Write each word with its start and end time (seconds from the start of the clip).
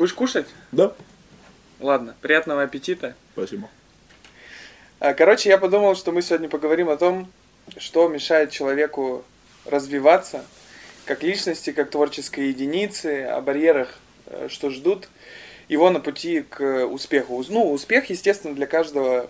Будешь 0.00 0.14
кушать? 0.14 0.46
Да. 0.72 0.94
Ладно, 1.78 2.14
приятного 2.22 2.62
аппетита. 2.62 3.14
Спасибо. 3.34 3.68
А, 4.98 5.12
Короче, 5.12 5.50
я 5.50 5.58
подумал, 5.58 5.94
что 5.94 6.10
мы 6.10 6.22
сегодня 6.22 6.48
поговорим 6.48 6.88
о 6.88 6.96
том, 6.96 7.30
что 7.76 8.08
мешает 8.08 8.50
человеку 8.50 9.26
развиваться 9.66 10.42
как 11.04 11.22
личности, 11.22 11.72
как 11.72 11.90
творческой 11.90 12.48
единицы, 12.48 13.24
о 13.24 13.42
барьерах, 13.42 13.98
э, 14.24 14.48
что 14.48 14.70
ждут 14.70 15.10
его 15.68 15.90
на 15.90 16.00
пути 16.00 16.46
к 16.48 16.86
успеху. 16.86 17.44
Ну, 17.50 17.70
успех, 17.70 18.08
естественно, 18.08 18.54
для 18.54 18.66
каждого 18.66 19.28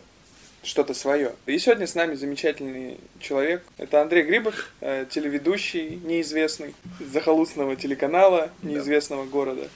что-то 0.62 0.94
свое. 0.94 1.32
И 1.46 1.58
сегодня 1.58 1.88
с 1.88 1.96
нами 1.96 2.14
замечательный 2.14 3.00
человек. 3.18 3.64
Это 3.76 4.02
Андрей 4.02 4.22
Грибов, 4.22 4.70
э, 4.80 5.04
телеведущий 5.10 5.96
неизвестный, 6.04 6.76
из 7.00 7.08
захолустного 7.08 7.74
телеканала 7.74 8.50
неизвестного 8.62 9.24
города. 9.24 9.68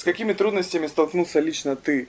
С 0.00 0.02
какими 0.02 0.32
трудностями 0.32 0.86
столкнулся 0.86 1.40
лично 1.40 1.76
ты? 1.76 2.08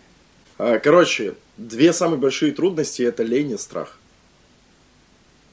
А, 0.57 0.79
Короче, 0.79 1.35
две 1.57 1.91
самые 1.91 2.17
большие 2.17 2.53
трудности 2.53 3.01
это 3.01 3.21
лень 3.23 3.51
и 3.51 3.57
страх. 3.57 3.97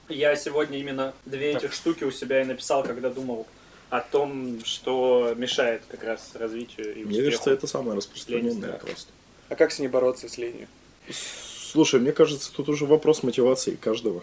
Я 0.08 0.36
сегодня 0.36 0.78
именно 0.78 1.14
две 1.26 1.50
этих 1.54 1.72
штуки 1.72 2.04
у 2.04 2.12
себя 2.12 2.40
и 2.40 2.44
написал, 2.44 2.84
когда 2.84 3.10
думал 3.10 3.48
о 3.90 4.00
том, 4.00 4.64
что 4.64 5.34
мешает 5.36 5.82
как 5.88 6.04
раз 6.04 6.30
развитию 6.34 6.94
и 6.94 7.02
Мне 7.02 7.24
кажется, 7.24 7.50
это 7.50 7.66
самое 7.66 7.90
Лень 7.90 7.98
распространенное 7.98 8.68
страх. 8.68 8.80
просто. 8.82 9.12
А 9.48 9.56
как 9.56 9.72
с 9.72 9.80
ней 9.80 9.88
бороться, 9.88 10.28
с 10.28 10.38
ленью? 10.38 10.68
Слушай, 11.10 11.98
мне 11.98 12.12
кажется, 12.12 12.52
тут 12.52 12.68
уже 12.68 12.86
вопрос 12.86 13.24
мотивации 13.24 13.74
каждого. 13.74 14.22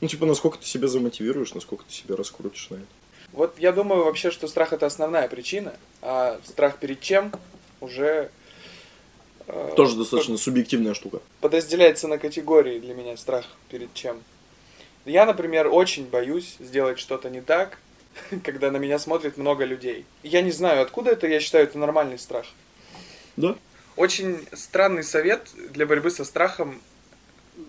Ну, 0.00 0.08
типа, 0.08 0.26
насколько 0.26 0.58
ты 0.58 0.66
себя 0.66 0.88
замотивируешь, 0.88 1.54
насколько 1.54 1.84
ты 1.84 1.92
себя 1.92 2.16
раскрутишь 2.16 2.70
на 2.70 2.74
это. 2.74 2.86
Вот 3.32 3.58
я 3.58 3.72
думаю 3.72 4.04
вообще, 4.04 4.30
что 4.30 4.48
страх 4.48 4.72
это 4.72 4.86
основная 4.86 5.28
причина, 5.28 5.74
а 6.02 6.40
страх 6.44 6.78
перед 6.78 7.00
чем 7.00 7.32
уже 7.80 8.30
э, 9.46 9.72
Тоже 9.76 9.96
достаточно 9.96 10.36
субъективная 10.36 10.94
штука. 10.94 11.20
подразделяется 11.40 12.08
на 12.08 12.18
категории 12.18 12.78
для 12.78 12.94
меня 12.94 13.16
страх 13.16 13.46
перед 13.70 13.92
чем. 13.94 14.22
Я, 15.04 15.26
например, 15.26 15.68
очень 15.68 16.06
боюсь 16.06 16.56
сделать 16.60 16.98
что-то 16.98 17.28
не 17.28 17.40
так, 17.40 17.78
когда 18.44 18.70
на 18.70 18.76
меня 18.76 18.98
смотрит 18.98 19.36
много 19.36 19.64
людей. 19.64 20.04
Я 20.22 20.42
не 20.42 20.52
знаю, 20.52 20.82
откуда 20.82 21.10
это, 21.10 21.26
я 21.26 21.40
считаю, 21.40 21.64
это 21.64 21.78
нормальный 21.78 22.18
страх. 22.18 22.46
Да? 23.36 23.56
Очень 23.96 24.46
странный 24.52 25.04
совет 25.04 25.48
для 25.70 25.86
борьбы 25.86 26.10
со 26.10 26.24
страхом 26.24 26.80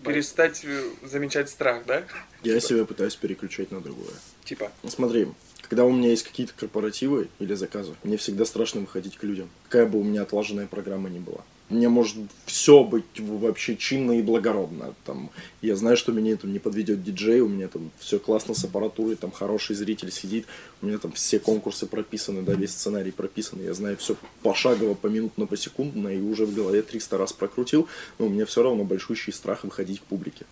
перестать 0.03 0.63
э, 0.63 0.83
замечать 1.03 1.49
страх, 1.49 1.85
да? 1.85 2.03
Я 2.43 2.59
себя 2.59 2.85
пытаюсь 2.85 3.15
переключать 3.15 3.71
на 3.71 3.81
другое. 3.81 4.13
Типа, 4.45 4.71
Смотри, 4.87 5.27
когда 5.63 5.85
у 5.85 5.91
меня 5.91 6.09
есть 6.09 6.23
какие-то 6.23 6.53
корпоративы 6.55 7.27
или 7.39 7.55
заказы, 7.55 7.95
мне 8.03 8.17
всегда 8.17 8.45
страшно 8.45 8.81
выходить 8.81 9.17
к 9.17 9.23
людям. 9.23 9.49
Какая 9.63 9.87
бы 9.87 9.99
у 9.99 10.03
меня 10.03 10.21
отлаженная 10.21 10.67
программа 10.67 11.09
ни 11.09 11.19
была. 11.19 11.43
Мне 11.69 11.89
может 11.89 12.17
все 12.45 12.83
быть 12.83 13.19
вообще 13.19 13.75
чинно 13.75 14.19
и 14.19 14.21
благородно. 14.21 14.93
Там, 15.03 15.31
я 15.63 15.75
знаю, 15.75 15.97
что 15.97 16.11
меня 16.11 16.35
там 16.35 16.53
не 16.53 16.59
подведет 16.59 17.03
диджей, 17.03 17.39
у 17.39 17.47
меня 17.47 17.67
там 17.67 17.89
все 17.97 18.19
классно 18.19 18.53
с 18.53 18.63
аппаратурой, 18.63 19.15
там 19.15 19.31
хороший 19.31 19.75
зритель 19.75 20.11
сидит, 20.11 20.45
у 20.83 20.85
меня 20.85 20.99
там 20.99 21.11
все 21.13 21.39
конкурсы 21.39 21.87
прописаны, 21.87 22.43
да, 22.43 22.53
весь 22.53 22.69
сценарий 22.69 23.09
прописан, 23.09 23.63
я 23.63 23.73
знаю 23.73 23.97
все 23.97 24.15
пошагово, 24.43 24.93
поминутно, 24.93 25.47
посекундно, 25.47 26.09
и 26.09 26.21
уже 26.21 26.45
в 26.45 26.53
голове 26.53 26.83
300 26.83 27.17
раз 27.17 27.33
прокрутил, 27.33 27.87
но 28.19 28.27
у 28.27 28.29
меня 28.29 28.45
все 28.45 28.61
равно 28.61 28.83
большущий 28.83 29.33
страх 29.33 29.63
выходить 29.63 30.01
к 30.01 30.03
публике. 30.03 30.45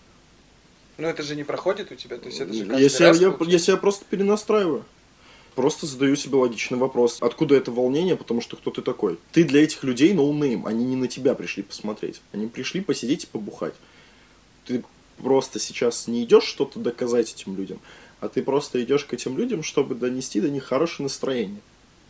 Ну 1.03 1.09
это 1.09 1.21
же 1.21 1.35
не 1.35 1.43
проходит 1.43 1.91
у 1.91 1.95
тебя, 1.95 2.17
то 2.17 2.27
есть 2.27 2.39
это 2.39 2.53
же 2.53 2.63
Если 2.63 3.03
раз 3.03 3.19
я, 3.19 3.31
получается. 3.31 3.71
я 3.71 3.77
просто 3.77 4.05
перенастраиваю. 4.09 4.85
Просто 5.53 5.85
задаю 5.85 6.15
себе 6.15 6.37
логичный 6.37 6.79
вопрос. 6.79 7.17
Откуда 7.21 7.55
это 7.55 7.71
волнение? 7.71 8.15
Потому 8.15 8.41
что 8.41 8.55
кто 8.55 8.71
ты 8.71 8.81
такой? 8.81 9.19
Ты 9.33 9.43
для 9.43 9.63
этих 9.63 9.83
людей 9.83 10.13
no 10.13 10.28
name. 10.28 10.65
Они 10.65 10.83
не 10.85 10.95
на 10.95 11.07
тебя 11.07 11.35
пришли 11.35 11.61
посмотреть. 11.61 12.21
Они 12.31 12.47
пришли 12.47 12.81
посидеть 12.81 13.25
и 13.25 13.27
побухать. 13.27 13.75
Ты 14.65 14.83
просто 15.17 15.59
сейчас 15.59 16.07
не 16.07 16.23
идешь 16.23 16.45
что-то 16.45 16.79
доказать 16.79 17.33
этим 17.33 17.55
людям, 17.55 17.79
а 18.19 18.29
ты 18.29 18.41
просто 18.41 18.81
идешь 18.81 19.03
к 19.03 19.13
этим 19.13 19.37
людям, 19.37 19.61
чтобы 19.61 19.93
донести 19.95 20.39
до 20.39 20.49
них 20.49 20.63
хорошее 20.63 21.03
настроение. 21.03 21.59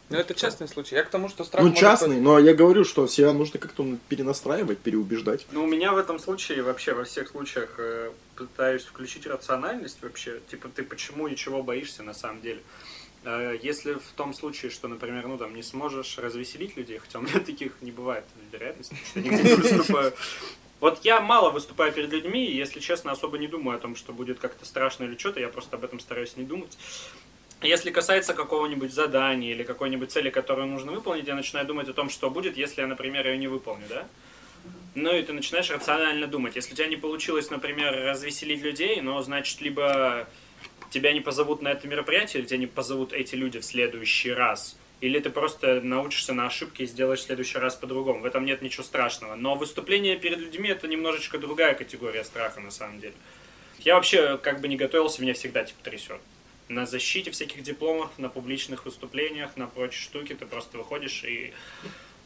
Ну 0.10 0.18
это 0.18 0.34
частный 0.34 0.68
случай. 0.68 0.96
Я 0.96 1.04
к 1.04 1.10
тому, 1.10 1.30
что 1.30 1.44
страх 1.44 1.64
ну, 1.64 1.70
может 1.70 1.82
частный, 1.82 2.20
но 2.20 2.38
я 2.38 2.54
говорю, 2.54 2.84
что 2.84 3.08
себя 3.08 3.34
нужно 3.34 3.60
как-то 3.60 3.98
перенастраивать, 4.10 4.80
переубеждать. 4.80 5.46
Ну, 5.52 5.64
у 5.64 5.68
меня 5.68 5.94
в 5.94 5.98
этом 5.98 6.20
случае 6.20 6.62
вообще 6.62 6.94
во 6.94 7.04
всех 7.04 7.30
случаях 7.30 7.76
э, 7.78 8.12
пытаюсь 8.36 8.84
включить 8.84 9.26
рациональность 9.26 9.98
вообще. 10.02 10.40
Типа, 10.52 10.70
ты 10.70 10.84
почему 10.84 11.28
и 11.28 11.36
чего 11.36 11.64
боишься 11.64 12.04
на 12.04 12.14
самом 12.14 12.42
деле. 12.42 12.62
Э, 13.24 13.58
Если 13.62 13.94
в 13.94 14.12
том 14.16 14.34
случае, 14.34 14.72
что, 14.72 14.88
например, 14.88 15.28
ну 15.28 15.38
там 15.38 15.56
не 15.56 15.64
сможешь 15.64 16.18
развеселить 16.18 16.76
людей, 16.78 17.00
хотя 17.00 17.20
у 17.20 17.22
меня 17.22 17.40
таких 17.46 17.74
не 17.82 17.92
бывает 17.92 18.26
вероятности, 18.52 18.96
что 19.10 19.20
я 19.20 19.32
нигде 19.32 19.50
не 19.50 19.56
выступаю. 19.56 20.14
Вот 20.80 21.00
я 21.06 21.22
мало 21.22 21.50
выступаю 21.50 21.94
перед 21.94 22.12
людьми, 22.12 22.46
и, 22.46 22.58
если 22.58 22.82
честно, 22.82 23.14
особо 23.14 23.38
не 23.38 23.48
думаю 23.48 23.78
о 23.78 23.80
том, 23.80 23.96
что 23.96 24.12
будет 24.12 24.40
как-то 24.40 24.66
страшно 24.66 25.06
или 25.06 25.18
что-то, 25.18 25.40
я 25.40 25.48
просто 25.48 25.78
об 25.78 25.86
этом 25.86 26.02
стараюсь 26.02 26.36
не 26.36 26.44
думать. 26.44 26.78
Если 27.64 27.92
касается 27.92 28.34
какого-нибудь 28.34 28.92
задания 28.94 29.52
или 29.52 29.64
какой-нибудь 29.64 30.12
цели, 30.12 30.30
которую 30.30 30.68
нужно 30.68 30.92
выполнить, 30.92 31.28
я 31.28 31.36
начинаю 31.36 31.66
думать 31.66 31.88
о 31.88 31.94
том, 31.94 32.10
что 32.10 32.30
будет, 32.30 32.58
если 32.58 32.82
я, 32.82 32.88
например, 32.88 33.26
ее 33.26 33.38
не 33.38 33.48
выполню, 33.48 33.86
да? 33.88 34.06
Ну 34.96 35.16
и 35.16 35.24
ты 35.24 35.32
начинаешь 35.32 35.72
рационально 35.72 36.28
думать. 36.28 36.56
Если 36.56 36.74
у 36.74 36.76
тебя 36.76 36.88
не 36.88 36.98
получилось, 36.98 37.50
например, 37.50 37.94
развеселить 37.94 38.62
людей, 38.62 39.02
но 39.02 39.22
значит, 39.22 39.62
либо 39.62 40.28
тебя 40.90 41.14
не 41.14 41.22
позовут 41.22 41.62
на 41.62 41.70
это 41.70 41.88
мероприятие, 41.88 42.42
или 42.42 42.48
тебя 42.48 42.60
не 42.60 42.68
позовут 42.68 43.14
эти 43.14 43.36
люди 43.36 43.60
в 43.60 43.66
следующий 43.66 44.32
раз, 44.32 44.78
или 45.00 45.20
ты 45.20 45.30
просто 45.30 45.82
научишься 45.82 46.34
на 46.34 46.48
ошибке 46.48 46.84
и 46.84 46.88
сделаешь 46.88 47.20
в 47.20 47.24
следующий 47.24 47.58
раз 47.58 47.76
по-другому. 47.76 48.20
В 48.20 48.26
этом 48.26 48.46
нет 48.46 48.62
ничего 48.62 48.84
страшного. 48.84 49.36
Но 49.36 49.56
выступление 49.56 50.18
перед 50.18 50.38
людьми 50.38 50.70
это 50.70 50.88
немножечко 50.88 51.38
другая 51.38 51.74
категория 51.76 52.24
страха 52.24 52.60
на 52.60 52.72
самом 52.72 53.00
деле. 53.00 53.16
Я 53.80 53.96
вообще 53.96 54.38
как 54.38 54.62
бы 54.62 54.68
не 54.68 54.76
готовился, 54.76 55.22
меня 55.22 55.34
всегда 55.34 55.64
типа 55.64 55.82
трясет. 55.84 56.20
На 56.70 56.86
защите 56.86 57.32
всяких 57.32 57.62
дипломов, 57.62 58.18
на 58.18 58.30
публичных 58.30 58.86
выступлениях, 58.86 59.58
на 59.58 59.68
прочие 59.68 60.02
штуки 60.02 60.34
ты 60.34 60.46
просто 60.46 60.78
выходишь 60.78 61.24
и 61.24 61.54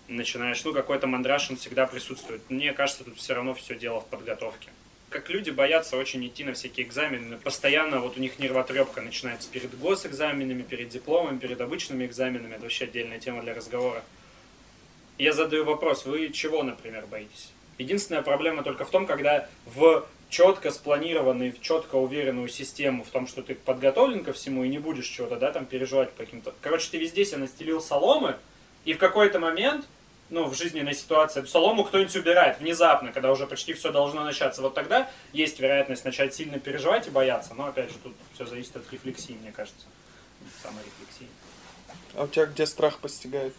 начинаешь, 0.07 0.63
ну, 0.63 0.73
какой-то 0.73 1.07
мандраж, 1.07 1.49
он 1.49 1.57
всегда 1.57 1.87
присутствует. 1.87 2.41
Мне 2.49 2.73
кажется, 2.73 3.03
тут 3.03 3.17
все 3.17 3.33
равно 3.33 3.53
все 3.53 3.75
дело 3.75 3.99
в 4.01 4.07
подготовке. 4.07 4.69
Как 5.09 5.29
люди 5.29 5.49
боятся 5.49 5.97
очень 5.97 6.25
идти 6.27 6.43
на 6.43 6.53
всякие 6.53 6.85
экзамены, 6.85 7.37
постоянно 7.37 7.99
вот 7.99 8.17
у 8.17 8.19
них 8.19 8.39
нервотрепка 8.39 9.01
начинается 9.01 9.49
перед 9.49 9.77
госэкзаменами, 9.77 10.63
перед 10.63 10.89
дипломами, 10.89 11.39
перед 11.39 11.61
обычными 11.61 12.05
экзаменами, 12.05 12.53
это 12.53 12.63
вообще 12.63 12.85
отдельная 12.85 13.19
тема 13.19 13.41
для 13.41 13.53
разговора. 13.53 14.03
Я 15.17 15.33
задаю 15.33 15.63
вопрос, 15.63 16.05
вы 16.05 16.29
чего, 16.29 16.61
например, 16.61 17.05
боитесь? 17.07 17.51
Единственная 17.77 18.21
проблема 18.21 18.63
только 18.63 18.85
в 18.85 18.89
том, 18.89 19.05
когда 19.05 19.49
в 19.65 20.05
четко 20.29 20.71
спланированную, 20.71 21.53
в 21.53 21.61
четко 21.61 21.95
уверенную 21.95 22.49
систему 22.49 23.03
в 23.03 23.09
том, 23.09 23.27
что 23.27 23.41
ты 23.41 23.55
подготовлен 23.55 24.23
ко 24.23 24.33
всему 24.33 24.63
и 24.63 24.69
не 24.69 24.79
будешь 24.79 25.07
чего-то, 25.07 25.37
да, 25.37 25.51
там 25.51 25.65
переживать 25.65 26.11
по 26.11 26.23
каким-то... 26.23 26.53
Короче, 26.61 26.89
ты 26.91 26.97
везде 26.97 27.25
себе 27.25 27.37
настелил 27.37 27.81
соломы, 27.81 28.37
и 28.85 28.93
в 28.93 28.97
какой-то 28.97 29.39
момент, 29.39 29.85
ну, 30.29 30.45
в 30.45 30.55
жизненной 30.55 30.93
ситуации, 30.93 31.43
солому 31.45 31.83
кто-нибудь 31.83 32.15
убирает 32.15 32.59
внезапно, 32.59 33.11
когда 33.11 33.31
уже 33.31 33.47
почти 33.47 33.73
все 33.73 33.91
должно 33.91 34.23
начаться. 34.23 34.61
Вот 34.61 34.73
тогда 34.73 35.09
есть 35.31 35.59
вероятность 35.59 36.03
начать 36.05 36.33
сильно 36.33 36.59
переживать 36.59 37.07
и 37.07 37.09
бояться. 37.09 37.53
Но, 37.53 37.67
опять 37.67 37.89
же, 37.89 37.97
тут 38.03 38.13
все 38.33 38.45
зависит 38.45 38.75
от 38.75 38.91
рефлексии, 38.91 39.33
мне 39.33 39.51
кажется. 39.51 39.85
Самой 40.61 40.83
рефлексии. 40.83 41.27
А 42.15 42.23
у 42.23 42.27
тебя 42.27 42.45
где 42.45 42.65
страх 42.65 42.99
постигает? 42.99 43.53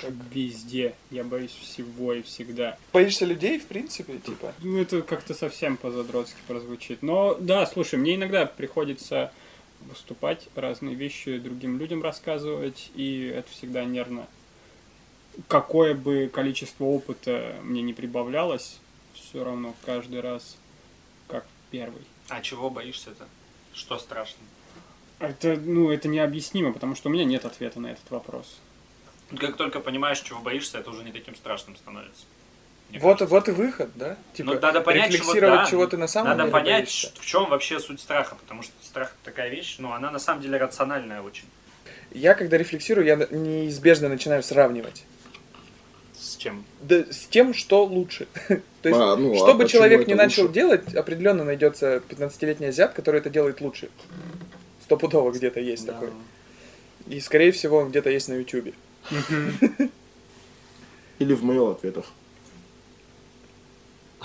Как 0.00 0.12
везде. 0.32 0.94
Я 1.10 1.24
боюсь 1.24 1.50
всего 1.50 2.12
и 2.12 2.22
всегда. 2.22 2.78
Боишься 2.92 3.24
людей, 3.24 3.58
в 3.58 3.66
принципе, 3.66 4.18
типа? 4.18 4.54
Ну, 4.60 4.80
это 4.80 5.02
как-то 5.02 5.34
совсем 5.34 5.76
по-задротски 5.76 6.38
прозвучит. 6.46 7.02
Но, 7.02 7.34
да, 7.34 7.66
слушай, 7.66 7.98
мне 7.98 8.14
иногда 8.14 8.46
приходится 8.46 9.32
выступать, 9.80 10.48
разные 10.54 10.94
вещи 10.94 11.38
другим 11.38 11.78
людям 11.78 12.02
рассказывать, 12.02 12.90
и 12.94 13.32
это 13.34 13.50
всегда 13.50 13.84
нервно. 13.84 14.26
Какое 15.46 15.94
бы 15.94 16.30
количество 16.32 16.84
опыта 16.84 17.56
мне 17.62 17.82
не 17.82 17.92
прибавлялось, 17.92 18.78
все 19.14 19.44
равно 19.44 19.74
каждый 19.84 20.20
раз 20.20 20.56
как 21.28 21.46
первый. 21.70 22.02
А 22.28 22.40
чего 22.40 22.70
боишься-то? 22.70 23.26
Что 23.72 23.98
страшно? 23.98 24.40
Это, 25.18 25.56
ну, 25.56 25.90
это 25.90 26.08
необъяснимо, 26.08 26.72
потому 26.72 26.94
что 26.94 27.08
у 27.08 27.12
меня 27.12 27.24
нет 27.24 27.44
ответа 27.44 27.80
на 27.80 27.88
этот 27.88 28.08
вопрос. 28.10 28.58
Как 29.36 29.56
только 29.56 29.80
понимаешь, 29.80 30.20
чего 30.20 30.40
боишься, 30.40 30.78
это 30.78 30.90
уже 30.90 31.04
не 31.04 31.12
таким 31.12 31.34
страшным 31.36 31.76
становится. 31.76 32.24
Мне 32.90 32.98
Вот, 33.00 33.18
кажется. 33.18 33.26
вот 33.34 33.48
и 33.48 33.50
выход, 33.52 33.90
да? 33.96 34.16
Типа, 34.32 34.54
Ну, 34.54 34.60
надо 34.60 34.80
понять, 34.80 35.12
чего, 35.12 35.18
рефлексировать, 35.18 35.60
да, 35.64 35.66
чего 35.66 35.86
ты 35.86 35.96
на 35.98 36.08
самом 36.08 36.30
Надо 36.30 36.42
деле 36.44 36.52
понять, 36.52 36.84
боишься. 36.84 37.12
в 37.20 37.26
чем 37.26 37.50
вообще 37.50 37.80
суть 37.80 38.00
страха, 38.00 38.34
потому 38.36 38.62
что 38.62 38.72
страх 38.82 39.14
такая 39.24 39.50
вещь, 39.50 39.76
но 39.78 39.92
она 39.92 40.10
на 40.10 40.18
самом 40.18 40.40
деле 40.40 40.56
рациональная 40.56 41.20
очень. 41.20 41.44
Я, 42.12 42.34
когда 42.34 42.56
рефлексирую, 42.56 43.06
я 43.06 43.16
неизбежно 43.30 44.08
начинаю 44.08 44.42
сравнивать. 44.42 45.04
С 46.18 46.36
чем? 46.36 46.64
Да, 46.80 47.04
с 47.12 47.26
тем, 47.26 47.52
что 47.52 47.84
лучше. 47.84 48.26
То 48.48 48.88
есть, 48.88 48.98
А, 48.98 49.16
ну, 49.16 49.34
а 49.34 49.36
что 49.36 49.52
бы 49.52 49.64
почему 49.64 49.82
человек 49.82 50.06
не 50.08 50.14
начал 50.14 50.42
лучше? 50.44 50.54
делать, 50.54 50.94
определенно 50.94 51.44
найдется 51.44 52.02
15-летний 52.08 52.68
азиат, 52.68 52.94
который 52.94 53.20
это 53.20 53.28
делает 53.28 53.60
лучше. 53.60 53.90
Стопудово 54.82 55.30
где-то 55.32 55.60
есть 55.60 55.84
Да. 55.84 55.92
такой. 55.92 56.10
И, 57.06 57.20
скорее 57.20 57.52
всего, 57.52 57.78
он 57.78 57.90
где-то 57.90 58.08
есть 58.08 58.28
на 58.28 58.34
Ютубе. 58.34 58.72
Или 61.18 61.34
в 61.34 61.44
мейл-ответах. 61.44 62.04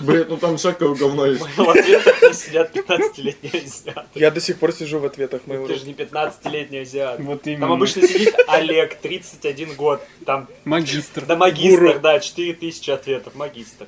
Блин, 0.00 0.26
ну 0.28 0.36
там 0.38 0.56
всякое 0.56 0.92
говно 0.94 1.26
есть. 1.26 1.42
В 1.56 1.68
ответах 1.68 2.20
не 2.22 2.32
сидят 2.34 2.74
15-летние 2.76 3.62
азиаты. 3.64 4.08
Я 4.14 4.30
до 4.32 4.40
сих 4.40 4.58
пор 4.58 4.72
сижу 4.72 4.98
в 4.98 5.04
ответах 5.04 5.42
Ты 5.42 5.52
Mail.ru. 5.52 5.78
же 5.78 5.86
не 5.86 5.92
15-летний 5.94 6.78
азиат. 6.78 7.20
Вот 7.20 7.42
Там 7.42 7.52
именно. 7.52 7.72
обычно 7.74 8.06
сидит 8.06 8.34
Олег, 8.48 8.96
31 8.96 9.74
год. 9.76 10.02
Там 10.26 10.48
Магистр. 10.64 11.24
да 11.26 11.36
магистр, 11.36 11.80
Гуру. 11.86 12.00
да, 12.00 12.18
4000 12.18 12.90
ответов, 12.90 13.34
магистр. 13.36 13.86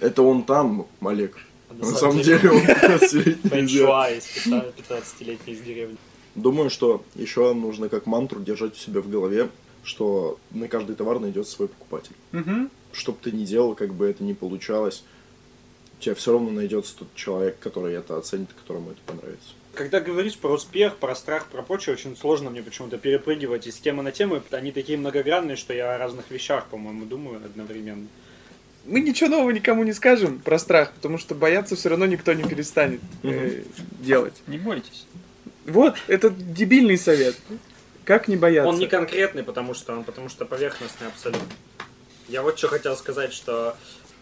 Это 0.00 0.22
он 0.22 0.42
там, 0.42 0.86
Олег. 1.02 1.36
На 1.70 1.84
На 1.90 1.94
самом 1.96 2.22
деле 2.22 2.50
он 2.50 2.58
15-летний 2.58 3.32
азиат. 3.42 3.50
Фэншуа 3.50 4.10
из 4.12 4.24
15-летний 4.46 5.52
из 5.52 5.60
деревни. 5.60 5.96
Думаю, 6.34 6.70
что 6.70 7.02
еще 7.14 7.52
нужно 7.52 7.90
как 7.90 8.06
мантру 8.06 8.40
держать 8.40 8.72
у 8.72 8.76
себя 8.76 9.02
в 9.02 9.10
голове, 9.10 9.50
что 9.86 10.38
на 10.50 10.66
каждый 10.66 10.96
товар 10.96 11.20
найдется 11.20 11.52
свой 11.52 11.68
покупатель. 11.68 12.16
Мгм. 12.32 12.70
Что 12.92 13.12
бы 13.12 13.18
ты 13.22 13.30
ни 13.30 13.44
делал, 13.44 13.74
как 13.74 13.94
бы 13.94 14.08
это 14.08 14.24
ни 14.24 14.32
получалось, 14.32 15.04
у 15.98 16.02
тебя 16.02 16.14
все 16.16 16.32
равно 16.32 16.50
найдется 16.50 16.96
тот 16.98 17.08
человек, 17.14 17.58
который 17.60 17.94
это 17.94 18.18
оценит, 18.18 18.48
которому 18.52 18.90
это 18.90 19.00
понравится. 19.06 19.50
Когда 19.74 20.00
говоришь 20.00 20.36
про 20.36 20.52
успех, 20.52 20.96
про 20.96 21.14
страх, 21.14 21.46
про 21.46 21.62
прочее, 21.62 21.94
очень 21.94 22.16
сложно 22.16 22.50
мне 22.50 22.62
почему-то 22.62 22.98
перепрыгивать 22.98 23.66
из 23.66 23.76
темы 23.76 24.02
на 24.02 24.10
тему. 24.10 24.42
Они 24.50 24.72
такие 24.72 24.98
многогранные, 24.98 25.56
что 25.56 25.72
я 25.72 25.94
о 25.94 25.98
разных 25.98 26.30
вещах, 26.30 26.66
по-моему, 26.66 27.04
думаю 27.04 27.36
одновременно. 27.44 28.08
Мы 28.86 29.00
ничего 29.00 29.30
нового 29.30 29.50
никому 29.50 29.84
не 29.84 29.92
скажем 29.92 30.40
про 30.40 30.58
страх, 30.58 30.92
потому 30.92 31.18
что 31.18 31.34
бояться 31.34 31.76
все 31.76 31.90
равно 31.90 32.06
никто 32.06 32.32
не 32.32 32.44
перестанет 32.44 33.00
э, 33.22 33.62
делать. 34.00 34.34
Не 34.46 34.58
бойтесь. 34.58 35.06
Вот, 35.66 35.96
это 36.06 36.30
дебильный 36.30 36.96
совет. 36.96 37.36
Как 38.06 38.28
не 38.28 38.36
бояться? 38.36 38.68
Он 38.68 38.78
не 38.78 38.86
конкретный, 38.86 39.42
потому 39.42 39.74
что 39.74 39.92
он 39.92 40.04
потому 40.04 40.28
что 40.28 40.46
поверхностный 40.46 41.08
абсолютно. 41.08 41.48
Я 42.28 42.42
вот 42.42 42.56
что 42.56 42.68
хотел 42.68 42.96
сказать, 42.96 43.32
что 43.32 43.76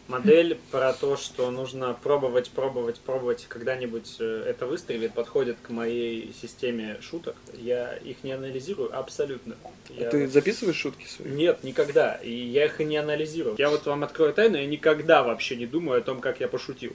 модель 0.09 0.59
про 0.71 0.93
то, 0.93 1.17
что 1.17 1.51
нужно 1.51 1.97
пробовать, 2.03 2.51
пробовать, 2.51 3.01
пробовать, 3.01 3.47
когда-нибудь 3.49 4.17
э, 4.21 4.45
это 4.47 4.67
выстрелит, 4.67 5.15
подходит 5.15 5.57
к 5.63 5.71
моей 5.71 6.33
системе 6.41 6.99
шуток. 7.01 7.37
Я 7.55 7.95
их 7.97 8.17
не 8.23 8.33
анализирую 8.33 8.97
абсолютно. 8.97 9.55
Я- 9.91 10.09
А 10.09 10.11
Ты 10.11 10.29
записываешь 10.29 10.77
шутки 10.77 11.07
свои? 11.07 11.29
Нет, 11.31 11.65
никогда. 11.65 12.15
И 12.17 12.31
я 12.31 12.67
их 12.67 12.81
и 12.81 12.85
не 12.85 12.97
анализирую. 12.97 13.55
Я 13.59 13.71
вот 13.71 13.87
вам 13.87 14.05
открою 14.05 14.33
тайну, 14.35 14.57
я 14.57 14.67
никогда 14.67 15.23
вообще 15.23 15.57
не 15.57 15.67
думаю 15.67 15.99
о 15.99 16.03
том, 16.03 16.21
как 16.21 16.41
я 16.41 16.49
пошутил. 16.49 16.93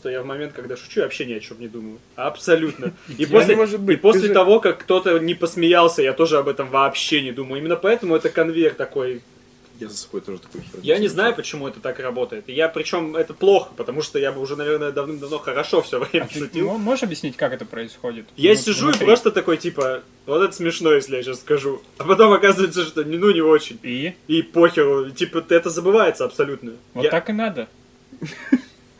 Что 0.00 0.08
я 0.10 0.22
в 0.22 0.26
момент, 0.26 0.52
когда 0.54 0.76
шучу, 0.76 1.02
вообще 1.02 1.26
ни 1.26 1.34
о 1.34 1.40
чем 1.40 1.60
не 1.60 1.68
думаю. 1.68 1.98
Абсолютно. 2.16 2.92
И 3.18 3.26
после, 3.26 3.54
может 3.56 3.80
быть. 3.80 3.98
и 3.98 4.00
после 4.00 4.28
же- 4.28 4.34
того, 4.34 4.60
как 4.60 4.78
кто-то 4.80 5.18
не 5.18 5.34
посмеялся, 5.34 6.02
я 6.02 6.12
тоже 6.12 6.38
об 6.38 6.48
этом 6.48 6.68
вообще 6.68 7.20
не 7.22 7.32
думаю. 7.32 7.60
Именно 7.60 7.76
поэтому 7.76 8.14
это 8.16 8.28
конвейер 8.30 8.74
такой. 8.74 9.20
Я 9.80 9.88
за 9.88 9.96
собой 9.96 10.20
тоже 10.20 10.38
такой 10.38 10.60
хер. 10.60 10.80
Я 10.82 10.98
не 10.98 11.08
знаю, 11.08 11.34
почему 11.34 11.66
это 11.66 11.80
так 11.80 11.98
работает. 11.98 12.48
Я, 12.48 12.68
причем, 12.68 13.16
это 13.16 13.32
плохо, 13.34 13.70
потому 13.76 14.02
что 14.02 14.18
я 14.18 14.30
бы 14.30 14.40
уже, 14.40 14.54
наверное, 14.56 14.92
давным-давно 14.92 15.38
хорошо 15.38 15.80
все 15.82 15.98
время 15.98 16.24
А 16.24 16.28
ты 16.28 16.38
шутил. 16.40 16.66
мо- 16.66 16.78
можешь 16.78 17.02
объяснить, 17.02 17.36
как 17.36 17.52
это 17.54 17.64
происходит? 17.64 18.26
Я 18.36 18.50
Ну, 18.50 18.56
сижу 18.56 18.86
и 18.86 18.90
внутри. 18.90 19.06
просто 19.06 19.30
такой, 19.30 19.56
типа, 19.56 20.02
вот 20.26 20.42
это 20.42 20.54
смешно, 20.54 20.92
если 20.92 21.16
я 21.16 21.22
сейчас 21.22 21.40
скажу. 21.40 21.80
А 21.98 22.04
потом 22.04 22.32
оказывается, 22.32 22.84
что 22.84 23.02
не, 23.04 23.16
ну 23.16 23.30
не 23.30 23.40
очень. 23.40 23.78
И? 23.82 24.14
И 24.28 24.42
похеру, 24.42 25.10
типа, 25.10 25.44
это 25.48 25.70
забывается 25.70 26.24
абсолютно. 26.26 26.72
Вот 26.94 27.04
Я- 27.04 27.10
так 27.10 27.30
и 27.30 27.32
надо. 27.32 27.66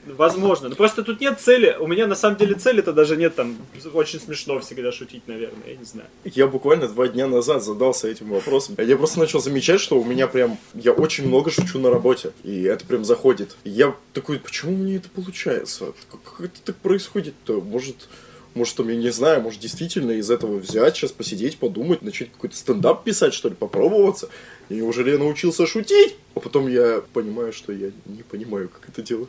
Возможно. 0.06 0.68
Но 0.68 0.76
просто 0.76 1.02
тут 1.02 1.20
нет 1.20 1.40
цели. 1.40 1.76
У 1.78 1.86
меня 1.86 2.06
на 2.06 2.14
самом 2.14 2.36
деле 2.36 2.54
цели-то 2.54 2.92
даже 2.92 3.16
нет 3.16 3.34
там. 3.34 3.56
Очень 3.92 4.20
смешно 4.20 4.58
всегда 4.60 4.92
шутить, 4.92 5.22
наверное. 5.26 5.68
Я 5.68 5.76
не 5.76 5.84
знаю. 5.84 6.08
Я 6.24 6.46
буквально 6.46 6.88
два 6.88 7.08
дня 7.08 7.26
назад 7.26 7.62
задался 7.62 8.08
этим 8.08 8.30
вопросом. 8.30 8.76
Я 8.78 8.96
просто 8.96 9.18
начал 9.18 9.40
замечать, 9.40 9.80
что 9.80 10.00
у 10.00 10.04
меня 10.04 10.26
прям... 10.26 10.58
Я 10.74 10.92
очень 10.92 11.26
много 11.26 11.50
шучу 11.50 11.78
на 11.78 11.90
работе. 11.90 12.32
И 12.44 12.62
это 12.62 12.86
прям 12.86 13.04
заходит. 13.04 13.56
И 13.64 13.70
я 13.70 13.94
такой, 14.14 14.38
почему 14.38 14.76
мне 14.76 14.96
это 14.96 15.08
получается? 15.10 15.92
Как, 16.10 16.22
как 16.22 16.40
это 16.46 16.60
так 16.64 16.76
происходит-то? 16.76 17.60
Может... 17.60 18.08
Может, 18.52 18.74
там, 18.74 18.88
я 18.88 18.96
не 18.96 19.10
знаю, 19.10 19.42
может, 19.42 19.60
действительно 19.60 20.10
из 20.10 20.28
этого 20.28 20.56
взять, 20.56 20.96
сейчас 20.96 21.12
посидеть, 21.12 21.58
подумать, 21.58 22.02
начать 22.02 22.32
какой-то 22.32 22.56
стендап 22.56 23.04
писать, 23.04 23.32
что 23.32 23.48
ли, 23.48 23.54
попробоваться. 23.54 24.28
И 24.68 24.74
неужели 24.74 25.12
я 25.12 25.18
научился 25.18 25.68
шутить? 25.68 26.16
А 26.34 26.40
потом 26.40 26.66
я 26.66 27.00
понимаю, 27.12 27.52
что 27.52 27.72
я 27.72 27.92
не 28.06 28.24
понимаю, 28.24 28.68
как 28.68 28.88
это 28.88 29.02
делать. 29.02 29.28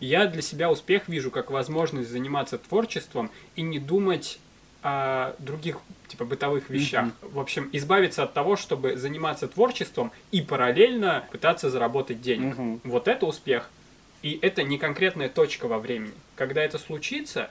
Я 0.00 0.26
для 0.26 0.42
себя 0.42 0.70
успех 0.70 1.08
вижу 1.08 1.30
как 1.30 1.50
возможность 1.50 2.10
заниматься 2.10 2.58
творчеством 2.58 3.30
и 3.56 3.62
не 3.62 3.78
думать 3.78 4.38
о 4.82 5.34
других 5.38 5.78
типа 6.06 6.24
бытовых 6.24 6.70
вещах. 6.70 7.08
В 7.20 7.38
общем, 7.40 7.68
избавиться 7.72 8.22
от 8.22 8.32
того, 8.32 8.56
чтобы 8.56 8.96
заниматься 8.96 9.48
творчеством 9.48 10.12
и 10.30 10.40
параллельно 10.40 11.24
пытаться 11.32 11.68
заработать 11.68 12.20
денег. 12.20 12.56
Мгм. 12.56 12.80
Вот 12.84 13.08
это 13.08 13.26
успех. 13.26 13.70
И 14.22 14.38
это 14.42 14.62
не 14.62 14.78
конкретная 14.78 15.28
точка 15.28 15.68
во 15.68 15.78
времени. 15.78 16.14
Когда 16.36 16.62
это 16.62 16.78
случится, 16.78 17.50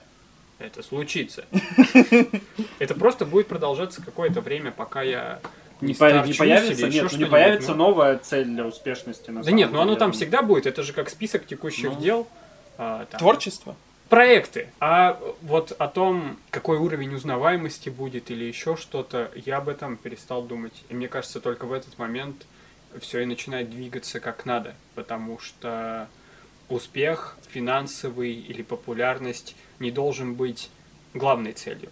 это 0.58 0.82
случится. 0.82 1.46
Это 2.80 2.94
просто 2.94 3.24
будет 3.24 3.46
продолжаться 3.46 4.02
какое-то 4.02 4.40
время, 4.40 4.72
пока 4.72 5.02
я 5.02 5.40
не, 5.80 5.94
по- 5.94 6.10
не 6.26 6.32
появится, 6.34 6.72
или 6.86 6.92
нет, 6.92 7.04
еще 7.04 7.16
ну, 7.16 7.24
не 7.24 7.30
появится 7.30 7.70
ну. 7.72 7.88
новая 7.88 8.18
цель 8.18 8.44
для 8.46 8.64
успешности. 8.66 9.30
На 9.30 9.42
Да 9.42 9.50
нет, 9.50 9.70
ну 9.72 9.80
оно 9.80 9.96
там 9.96 10.12
всегда 10.12 10.42
будет. 10.42 10.66
Это 10.66 10.82
же 10.82 10.92
как 10.92 11.08
список 11.10 11.46
текущих 11.46 11.90
Ну. 11.90 12.00
дел. 12.00 12.28
а, 12.76 13.06
там, 13.06 13.18
Творчество? 13.18 13.76
проекты. 14.08 14.68
А 14.80 15.20
вот 15.42 15.72
о 15.72 15.88
том, 15.88 16.38
какой 16.50 16.78
уровень 16.78 17.14
узнаваемости 17.14 17.88
будет 17.90 18.30
или 18.30 18.44
еще 18.44 18.76
что-то, 18.76 19.30
я 19.34 19.58
об 19.58 19.68
этом 19.68 19.96
перестал 19.96 20.42
думать. 20.42 20.72
И 20.88 20.94
мне 20.94 21.08
кажется, 21.08 21.40
только 21.40 21.66
в 21.66 21.72
этот 21.72 21.98
момент 21.98 22.46
все 23.00 23.20
и 23.20 23.26
начинает 23.26 23.70
двигаться 23.70 24.18
как 24.20 24.46
надо. 24.46 24.74
Потому 24.94 25.38
что 25.38 26.08
успех 26.68 27.36
финансовый 27.50 28.32
или 28.32 28.62
популярность 28.62 29.54
не 29.78 29.90
должен 29.90 30.34
быть 30.34 30.70
главной 31.14 31.52
целью. 31.52 31.90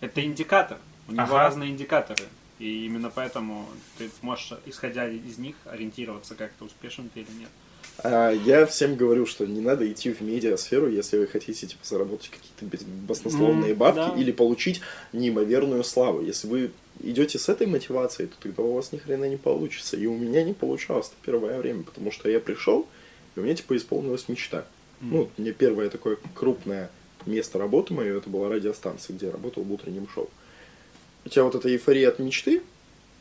Это 0.00 0.24
индикатор. 0.24 0.78
У 1.08 1.12
него 1.12 1.24
Ага. 1.24 1.38
разные 1.38 1.70
индикаторы. 1.70 2.24
И 2.58 2.86
именно 2.86 3.10
поэтому 3.14 3.66
ты 3.98 4.10
можешь, 4.20 4.52
исходя 4.66 5.08
из 5.08 5.38
них, 5.38 5.56
ориентироваться, 5.64 6.34
как 6.34 6.52
ты 6.58 6.64
успешен 6.64 7.10
ты 7.12 7.20
или 7.20 7.30
нет. 7.40 7.48
А, 7.98 8.30
Я 8.30 8.66
всем 8.66 8.94
говорю, 8.96 9.26
что 9.26 9.46
не 9.46 9.60
надо 9.60 9.90
идти 9.90 10.12
в 10.12 10.20
медиасферу, 10.20 10.88
если 10.88 11.18
вы 11.18 11.26
хотите 11.26 11.66
типа, 11.66 11.84
заработать 11.84 12.30
какие-то 12.30 12.84
баснословные 13.06 13.72
М, 13.72 13.78
бабки 13.78 14.14
да. 14.14 14.20
или 14.20 14.30
получить 14.32 14.80
неимоверную 15.12 15.82
славу. 15.84 16.22
Если 16.22 16.46
вы 16.46 16.70
идете 17.02 17.38
с 17.38 17.48
этой 17.48 17.66
мотивацией, 17.66 18.28
то 18.28 18.36
тогда 18.40 18.62
у 18.62 18.74
вас 18.74 18.92
ни 18.92 18.98
хрена 18.98 19.28
не 19.28 19.36
получится. 19.36 19.96
И 19.96 20.06
у 20.06 20.16
меня 20.16 20.42
не 20.44 20.52
получалось 20.52 21.06
это 21.08 21.16
первое 21.24 21.58
время, 21.58 21.82
потому 21.82 22.12
что 22.12 22.28
я 22.30 22.38
пришел, 22.38 22.86
и 23.34 23.40
у 23.40 23.42
меня 23.42 23.54
типа 23.54 23.76
исполнилась 23.76 24.28
мечта. 24.28 24.64
Ну, 25.00 25.28
мне 25.36 25.50
первое 25.52 25.90
такое 25.90 26.16
крупное 26.34 26.88
место 27.26 27.58
работы 27.58 27.92
мое, 27.92 28.18
это 28.18 28.30
была 28.30 28.48
радиостанция, 28.48 29.16
где 29.16 29.26
я 29.26 29.32
работал 29.32 29.64
в 29.64 29.72
утреннем 29.72 30.06
шоу. 30.08 30.30
У 31.24 31.28
тебя 31.28 31.44
вот 31.44 31.54
эта 31.54 31.68
эйфория 31.68 32.08
от 32.08 32.18
мечты, 32.18 32.62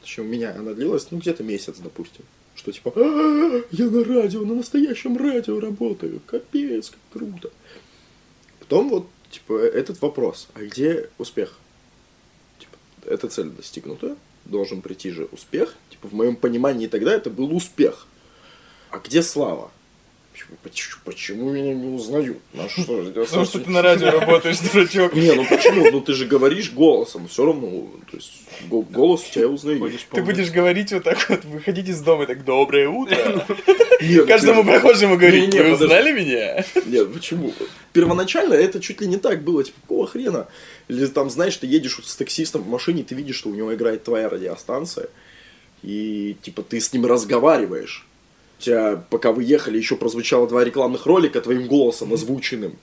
точнее, 0.02 0.24
у 0.24 0.28
меня 0.28 0.56
она 0.56 0.74
длилась, 0.74 1.08
ну, 1.12 1.20
где-то 1.20 1.44
месяц, 1.44 1.78
допустим. 1.78 2.26
Что 2.56 2.72
типа, 2.72 2.92
«А, 2.96 3.64
я 3.72 3.90
на 3.90 4.04
радио, 4.04 4.42
на 4.46 4.56
настоящем 4.56 5.18
радио 5.18 5.60
работаю, 5.60 6.22
капец, 6.26 6.90
как 6.90 7.00
круто. 7.14 7.50
Потом 8.60 8.90
вот, 8.90 9.08
типа, 9.30 9.54
этот 9.54 10.02
вопрос, 10.02 10.48
а 10.54 10.62
где 10.62 11.10
успех? 11.18 11.58
Типа, 12.60 12.76
эта 13.06 13.30
цель 13.30 13.50
достигнута, 13.50 14.18
должен 14.46 14.82
прийти 14.82 15.12
же 15.12 15.26
успех. 15.32 15.76
Типа, 15.90 16.08
в 16.08 16.14
моем 16.14 16.36
понимании 16.36 16.88
тогда 16.88 17.14
это 17.14 17.30
был 17.30 17.56
успех. 17.56 18.08
А 18.90 19.00
где 19.00 19.24
слава? 19.24 19.72
Почему, 20.42 20.58
почему, 20.64 21.02
почему 21.06 21.52
меня 21.52 21.74
не 21.74 21.94
узнают? 21.94 22.38
На 22.54 22.68
что 22.70 23.04
же 23.04 23.12
Потому 23.12 23.46
что 23.46 23.60
ты 23.60 23.70
на 23.70 23.82
радио 23.82 24.12
работаешь, 24.12 24.60
дурачок. 24.74 25.14
Не, 25.14 25.34
ну 25.34 25.46
почему? 25.46 25.92
Ну 25.92 26.02
ты 26.02 26.14
же 26.14 26.26
говоришь 26.26 26.72
голосом, 26.72 27.28
все 27.28 27.46
равно, 27.46 27.88
то 28.10 28.18
есть 28.18 28.44
го- 28.70 28.82
голос 28.82 29.24
тебя 29.24 29.48
узнают. 29.48 29.82
Ты 30.12 30.24
будешь 30.24 30.52
говорить 30.52 30.92
вот 30.94 31.04
так 31.04 31.30
вот, 31.30 31.46
выходить 31.46 31.90
из 31.90 32.02
дома 32.02 32.24
и 32.24 32.28
так, 32.28 32.44
доброе 32.44 32.90
утро. 32.90 33.46
Нет, 34.02 34.26
Каждому 34.26 34.64
ну, 34.64 34.72
прохожему 34.72 35.18
говорить, 35.18 35.54
вы 35.54 35.74
узнали 35.74 36.12
меня? 36.12 36.66
Нет, 36.86 37.14
почему? 37.14 37.54
Первоначально 37.94 38.54
это 38.56 38.80
чуть 38.80 39.00
ли 39.02 39.08
не 39.08 39.18
так 39.18 39.44
было, 39.44 39.64
типа, 39.64 39.80
какого 39.82 40.08
хрена? 40.08 40.48
Или 40.88 41.06
там, 41.06 41.30
знаешь, 41.30 41.56
ты 41.58 41.68
едешь 41.68 42.00
с 42.04 42.16
таксистом 42.16 42.64
в 42.64 42.68
машине, 42.68 43.04
ты 43.04 43.14
видишь, 43.16 43.36
что 43.36 43.50
у 43.50 43.54
него 43.54 43.74
играет 43.74 44.04
твоя 44.04 44.28
радиостанция, 44.28 45.08
и, 45.84 46.36
типа, 46.42 46.64
ты 46.64 46.80
с 46.80 46.92
ним 46.94 47.06
разговариваешь. 47.06 48.08
Тебя, 48.62 49.04
пока 49.10 49.32
вы 49.32 49.44
ехали, 49.44 49.78
еще 49.78 49.96
прозвучало 49.96 50.48
два 50.48 50.64
рекламных 50.64 51.06
ролика 51.06 51.42
твоим 51.42 51.68
голосом 51.68 52.14
озвученным. 52.14 52.78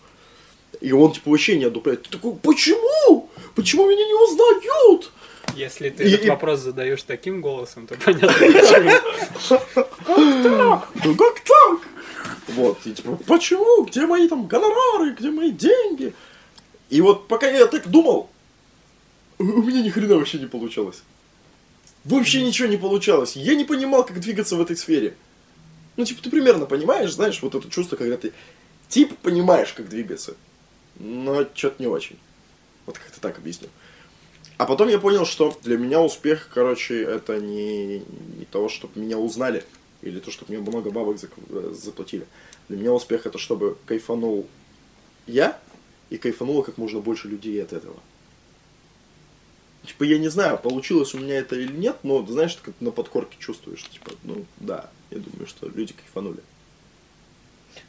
И 0.80 0.92
он, 0.92 1.12
типа, 1.12 1.30
вообще 1.30 1.56
не 1.56 1.64
одупляет. 1.66 2.02
Ты 2.02 2.10
такой, 2.10 2.34
почему? 2.34 3.28
Почему 3.54 3.88
меня 3.88 4.04
не 4.04 4.14
узнают? 4.14 5.12
Если 5.56 5.88
ты 5.90 6.04
И- 6.04 6.12
этот 6.12 6.26
и- 6.26 6.28
вопрос 6.30 6.60
задаешь 6.60 7.02
таким 7.04 7.40
голосом, 7.40 7.86
то 7.86 7.94
понятно 8.04 8.28
почему. 8.28 8.90
Ну 11.04 11.14
как 11.16 11.40
так? 11.40 11.80
Вот, 12.48 12.78
и 12.86 12.92
типа, 12.92 13.18
почему? 13.26 13.84
Где 13.84 14.06
мои 14.06 14.28
там 14.28 14.46
гонорары? 14.46 15.14
Где 15.18 15.30
мои 15.30 15.50
деньги? 15.50 16.12
И 16.90 17.00
вот 17.00 17.28
пока 17.28 17.48
я 17.50 17.66
так 17.66 17.88
думал, 17.88 18.28
у 19.38 19.44
меня 19.44 19.82
ни 19.82 19.88
хрена 19.90 20.16
вообще 20.16 20.38
не 20.38 20.46
получалось. 20.46 21.02
Вообще 22.04 22.42
ничего 22.42 22.68
не 22.68 22.76
получалось. 22.76 23.36
Я 23.36 23.54
не 23.54 23.64
понимал, 23.64 24.04
как 24.04 24.20
двигаться 24.20 24.56
в 24.56 24.60
этой 24.60 24.76
сфере. 24.76 25.14
Ну, 25.98 26.04
типа, 26.04 26.22
ты 26.22 26.30
примерно 26.30 26.64
понимаешь, 26.64 27.12
знаешь, 27.12 27.42
вот 27.42 27.56
это 27.56 27.68
чувство, 27.68 27.96
когда 27.96 28.16
ты 28.16 28.32
типа 28.88 29.16
понимаешь, 29.20 29.72
как 29.72 29.88
двигаться, 29.88 30.36
но 30.94 31.44
что-то 31.54 31.82
не 31.82 31.88
очень. 31.88 32.16
Вот 32.86 32.96
как-то 32.96 33.20
так 33.20 33.36
объясню. 33.36 33.68
А 34.58 34.64
потом 34.64 34.88
я 34.88 35.00
понял, 35.00 35.26
что 35.26 35.58
для 35.64 35.76
меня 35.76 36.00
успех, 36.00 36.50
короче, 36.54 37.02
это 37.02 37.40
не, 37.40 37.98
не 38.38 38.44
того, 38.44 38.68
чтобы 38.68 39.00
меня 39.00 39.18
узнали, 39.18 39.64
или 40.00 40.20
то, 40.20 40.30
чтобы 40.30 40.52
мне 40.52 40.62
много 40.62 40.90
бабок 40.90 41.18
заплатили. 41.18 42.28
Для 42.68 42.78
меня 42.78 42.92
успех 42.92 43.26
это 43.26 43.38
чтобы 43.38 43.76
кайфанул 43.84 44.46
я, 45.26 45.58
и 46.10 46.16
кайфануло 46.16 46.62
как 46.62 46.78
можно 46.78 47.00
больше 47.00 47.26
людей 47.26 47.60
от 47.60 47.72
этого. 47.72 47.96
Типа, 49.84 50.04
я 50.04 50.18
не 50.18 50.28
знаю, 50.28 50.58
получилось 50.58 51.12
у 51.14 51.18
меня 51.18 51.38
это 51.38 51.56
или 51.56 51.72
нет, 51.72 51.96
но, 52.04 52.24
знаешь, 52.24 52.56
как 52.62 52.74
на 52.78 52.92
подкорке 52.92 53.36
чувствуешь, 53.40 53.82
типа, 53.82 54.12
ну, 54.22 54.44
да, 54.60 54.90
я 55.10 55.18
думаю, 55.18 55.46
что 55.46 55.68
люди 55.68 55.92
кайфанули. 55.94 56.40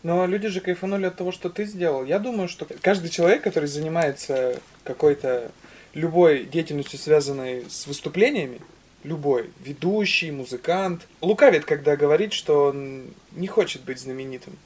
Но 0.03 0.25
люди 0.25 0.47
же 0.47 0.61
кайфанули 0.61 1.05
от 1.05 1.15
того, 1.15 1.31
что 1.31 1.49
ты 1.49 1.65
сделал. 1.65 2.05
Я 2.05 2.19
думаю, 2.19 2.47
что 2.47 2.67
каждый 2.81 3.09
человек, 3.09 3.43
который 3.43 3.67
занимается 3.67 4.59
какой-то 4.83 5.51
любой 5.93 6.45
деятельностью, 6.45 6.99
связанной 6.99 7.65
с 7.69 7.87
выступлениями, 7.87 8.61
любой, 9.03 9.49
ведущий, 9.63 10.31
музыкант, 10.31 11.07
лукавит, 11.21 11.65
когда 11.65 11.95
говорит, 11.95 12.33
что 12.33 12.65
он 12.65 13.05
не 13.31 13.47
хочет 13.47 13.83
быть 13.83 13.99
знаменитым. 13.99 14.57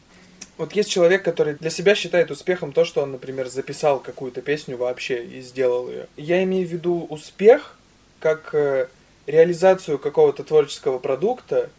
Вот 0.58 0.74
есть 0.74 0.90
человек, 0.90 1.24
который 1.24 1.56
для 1.56 1.70
себя 1.70 1.96
считает 1.96 2.30
успехом 2.30 2.74
то, 2.74 2.86
что 2.86 3.02
он, 3.02 3.12
например, 3.12 3.48
записал 3.50 4.00
какую-то 4.00 4.42
песню 4.42 4.78
вообще 4.78 5.24
и 5.24 5.42
сделал 5.42 5.90
ее. 5.90 6.08
Я 6.16 6.44
имею 6.44 6.68
в 6.68 6.72
виду 6.72 7.08
успех 7.10 7.78
как 8.20 8.54
э, 8.54 8.88
реализацию 9.26 9.98
какого-то 9.98 10.44
творческого 10.44 11.00
продукта, 11.00 11.70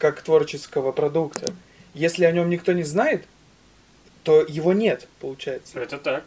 как 0.00 0.22
творческого 0.22 0.90
продукта. 0.90 1.52
Если 1.94 2.24
о 2.24 2.32
нем 2.32 2.48
никто 2.48 2.72
не 2.72 2.82
знает, 2.82 3.24
то 4.24 4.42
его 4.42 4.72
нет, 4.72 5.06
получается. 5.20 5.78
Это 5.78 5.98
так. 5.98 6.24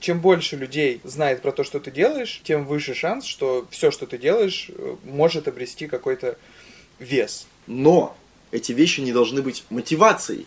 Чем 0.00 0.20
больше 0.20 0.56
людей 0.56 1.00
знает 1.04 1.40
про 1.40 1.52
то, 1.52 1.62
что 1.62 1.78
ты 1.78 1.92
делаешь, 1.92 2.42
тем 2.44 2.66
выше 2.66 2.94
шанс, 2.94 3.24
что 3.24 3.66
все, 3.70 3.92
что 3.92 4.06
ты 4.06 4.18
делаешь, 4.18 4.68
э, 4.68 4.96
может 5.04 5.46
обрести 5.46 5.86
какой-то 5.86 6.36
вес. 6.98 7.46
Но 7.68 8.16
эти 8.50 8.72
вещи 8.72 9.00
не 9.00 9.12
должны 9.12 9.40
быть 9.40 9.64
мотивацией. 9.70 10.46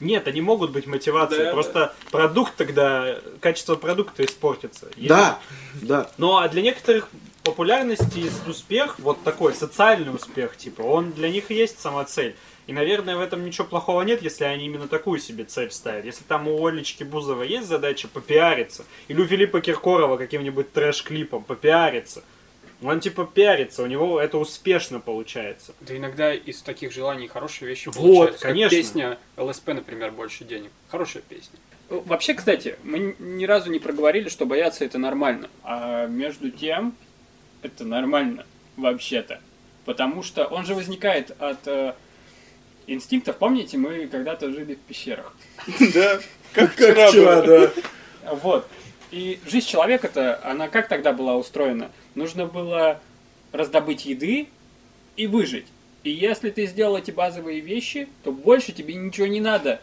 Нет, 0.00 0.26
они 0.28 0.40
могут 0.40 0.72
быть 0.72 0.86
мотивацией. 0.86 1.44
Да, 1.46 1.52
просто 1.52 1.94
продукт 2.10 2.54
тогда, 2.56 3.18
качество 3.40 3.76
продукта 3.76 4.24
испортится. 4.24 4.88
Если- 4.96 5.08
Да, 5.08 5.38
да. 5.82 6.10
Ну, 6.18 6.36
а 6.36 6.48
для 6.48 6.62
некоторых 6.62 7.08
популярность 7.44 8.16
и 8.16 8.30
успех, 8.48 8.98
вот 8.98 9.22
такой 9.22 9.54
социальный 9.54 10.14
успех, 10.14 10.56
типа, 10.56 10.82
он 10.82 11.12
для 11.12 11.28
них 11.30 11.50
и 11.50 11.54
есть 11.54 11.80
сама 11.80 12.04
цель. 12.04 12.34
И, 12.66 12.72
наверное, 12.72 13.16
в 13.16 13.20
этом 13.20 13.44
ничего 13.44 13.66
плохого 13.66 14.00
нет, 14.02 14.22
если 14.22 14.44
они 14.44 14.64
именно 14.64 14.88
такую 14.88 15.20
себе 15.20 15.44
цель 15.44 15.70
ставят. 15.70 16.06
Если 16.06 16.24
там 16.24 16.48
у 16.48 16.66
Олечки 16.66 17.04
Бузова 17.04 17.42
есть 17.42 17.68
задача 17.68 18.08
попиариться, 18.08 18.84
или 19.08 19.20
у 19.20 19.26
Филиппа 19.26 19.60
Киркорова 19.60 20.16
каким-нибудь 20.16 20.72
трэш-клипом 20.72 21.44
попиариться, 21.44 22.24
он 22.82 23.00
типа 23.00 23.24
пиарится, 23.24 23.82
у 23.82 23.86
него 23.86 24.20
это 24.20 24.38
успешно 24.38 25.00
получается. 25.00 25.74
Да 25.80 25.96
иногда 25.96 26.34
из 26.34 26.62
таких 26.62 26.92
желаний 26.92 27.28
хорошие 27.28 27.68
вещи 27.68 27.88
Вот, 27.88 27.96
получаются. 27.96 28.42
Как 28.42 28.52
конечно. 28.52 28.76
песня 28.76 29.18
ЛСП, 29.36 29.68
например, 29.68 30.10
«Больше 30.10 30.44
денег». 30.44 30.70
Хорошая 30.88 31.22
песня. 31.22 31.58
Вообще, 31.88 32.34
кстати, 32.34 32.76
мы 32.82 33.14
ни 33.18 33.44
разу 33.44 33.70
не 33.70 33.78
проговорили, 33.78 34.28
что 34.28 34.46
бояться 34.46 34.84
это 34.84 34.98
нормально. 34.98 35.50
А 35.62 36.06
между 36.06 36.50
тем, 36.50 36.94
это 37.62 37.84
нормально, 37.84 38.46
вообще-то. 38.76 39.40
Потому 39.84 40.22
что 40.22 40.46
он 40.46 40.64
же 40.64 40.74
возникает 40.74 41.30
от 41.40 41.66
э, 41.66 41.94
инстинктов. 42.86 43.36
Помните, 43.36 43.76
мы 43.76 44.06
когда-то 44.06 44.50
жили 44.50 44.74
в 44.74 44.78
пещерах. 44.78 45.34
Да, 45.92 46.20
как 46.52 46.74
Как 46.74 47.10
вчера 47.10 47.42
да. 47.42 47.70
Вот. 48.32 48.66
И 49.14 49.38
жизнь 49.46 49.68
человека-то, 49.68 50.40
она 50.42 50.66
как 50.66 50.88
тогда 50.88 51.12
была 51.12 51.36
устроена? 51.36 51.92
Нужно 52.16 52.46
было 52.46 53.00
раздобыть 53.52 54.06
еды 54.06 54.48
и 55.14 55.28
выжить. 55.28 55.66
И 56.02 56.10
если 56.10 56.50
ты 56.50 56.66
сделал 56.66 56.96
эти 56.96 57.12
базовые 57.12 57.60
вещи, 57.60 58.08
то 58.24 58.32
больше 58.32 58.72
тебе 58.72 58.94
ничего 58.94 59.28
не 59.28 59.38
надо. 59.38 59.80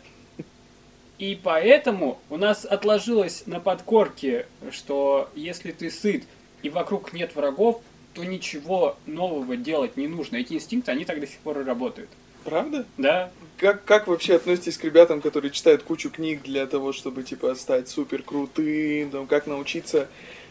И 1.17 1.39
поэтому 1.41 2.19
у 2.29 2.35
нас 2.35 2.65
отложилось 2.65 3.43
на 3.45 3.61
подкорке, 3.61 4.47
что 4.69 5.29
если 5.33 5.71
ты 5.71 5.89
сыт 5.89 6.25
и 6.61 6.69
вокруг 6.69 7.13
нет 7.13 7.33
врагов, 7.33 7.81
то 8.13 8.25
ничего 8.25 8.97
нового 9.05 9.55
делать 9.55 9.95
не 9.95 10.07
нужно. 10.07 10.35
Эти 10.35 10.55
инстинкты, 10.55 10.91
они 10.91 11.05
так 11.05 11.21
до 11.21 11.27
сих 11.27 11.38
пор 11.38 11.61
и 11.61 11.63
работают. 11.63 12.09
Правда? 12.43 12.86
Да? 12.98 13.31
Как, 13.57 13.83
как 13.86 14.07
вообще 14.07 14.36
относитесь 14.36 14.77
к 14.77 14.83
ребятам, 14.83 15.21
которые 15.21 15.51
читают 15.51 15.83
кучу 15.83 16.10
книг 16.10 16.41
для 16.43 16.65
того, 16.65 16.93
чтобы, 16.93 17.24
типа, 17.24 17.53
стать 17.55 17.88
супер 17.89 18.24
крутым, 18.24 19.12
там, 19.12 19.27
как 19.27 19.45
научиться 19.45 20.07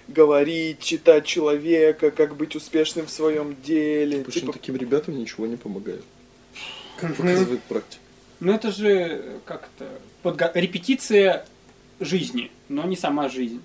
говорить, 0.06 0.80
читать 0.80 1.26
человека, 1.26 2.11
как 2.11 2.37
быть 2.37 2.54
успешным 2.54 3.06
в 3.06 3.11
своем 3.11 3.56
деле? 3.62 4.25
Почему 4.25 4.40
Типа, 4.40 4.52
таким 4.52 4.76
ребятам 4.76 5.18
ничего 5.18 5.47
не 5.47 5.56
помогает? 5.56 6.04
Показывает 7.00 7.62
практика. 7.62 8.02
Ну 8.40 8.52
это 8.52 8.70
же 8.73 8.88
э, 8.88 9.38
как-то 9.44 9.87
подго- 10.23 10.50
репетиция 10.54 11.47
жизни, 12.00 12.50
но 12.68 12.85
не 12.85 12.97
сама 12.97 13.28
жизнь. 13.28 13.62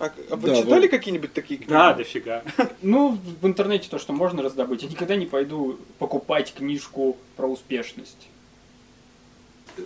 А, 0.00 0.10
а 0.30 0.36
вы 0.36 0.48
Да, 0.48 0.56
читали 0.56 0.82
вот. 0.82 0.90
какие-нибудь 0.90 1.32
такие 1.34 1.58
книги? 1.58 1.70
Да, 1.70 1.92
дофига. 1.92 2.42
Ну, 2.80 3.18
в 3.40 3.46
интернете 3.46 3.88
то, 3.90 3.98
что 3.98 4.14
можно 4.14 4.42
раздобыть. 4.42 4.82
Я 4.82 4.88
никогда 4.88 5.14
не 5.14 5.26
пойду 5.26 5.78
покупать 5.98 6.54
книжку 6.54 7.18
про 7.36 7.46
успешность. 7.46 8.28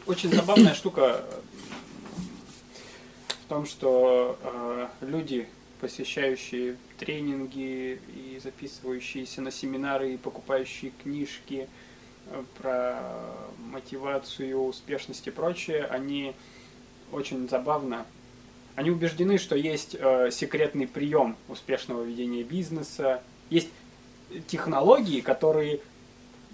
Очень 0.06 0.32
забавная 0.32 0.72
штука 0.74 1.24
в 3.44 3.48
том, 3.48 3.66
что 3.66 4.38
э, 4.42 4.86
люди, 5.00 5.48
посещающие 5.80 6.76
тренинги 6.98 8.00
и 8.14 8.40
записывающиеся 8.42 9.42
на 9.42 9.50
семинары 9.50 10.14
и 10.14 10.16
покупающие 10.16 10.92
книжки 11.02 11.68
э, 12.28 12.44
про 12.58 13.02
мотивацию, 13.72 14.62
успешность 14.62 15.26
и 15.26 15.30
прочее, 15.30 15.84
они 15.86 16.34
очень 17.12 17.48
забавно 17.48 18.06
они 18.74 18.90
убеждены, 18.90 19.38
что 19.38 19.56
есть 19.56 19.96
э, 19.98 20.30
секретный 20.30 20.86
прием 20.86 21.36
успешного 21.48 22.02
ведения 22.02 22.42
бизнеса, 22.42 23.22
есть 23.50 23.68
технологии, 24.46 25.20
которые 25.20 25.80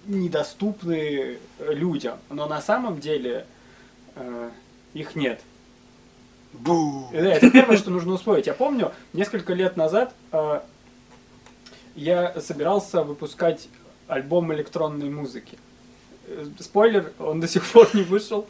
недоступны 0.07 1.39
э, 1.59 1.73
людям, 1.73 2.19
но 2.29 2.47
на 2.47 2.61
самом 2.61 3.01
деле 3.01 3.47
э, 4.17 4.51
их 4.93 5.17
нет. 5.17 5.41
Э, 7.13 7.19
Это 7.19 7.51
первое, 7.51 7.77
что 7.77 7.91
нужно 7.91 8.13
усвоить. 8.15 8.47
Я 8.47 8.55
помню, 8.55 8.93
несколько 9.13 9.55
лет 9.55 9.77
назад 9.77 10.15
э, 10.33 10.61
я 11.95 12.41
собирался 12.41 13.03
выпускать 13.03 13.69
альбом 14.09 14.53
электронной 14.53 15.09
музыки. 15.09 15.59
Э, 16.31 16.47
Спойлер, 16.61 17.13
он 17.19 17.41
до 17.41 17.49
сих 17.49 17.65
пор 17.67 17.89
не 17.93 18.03
вышел. 18.03 18.47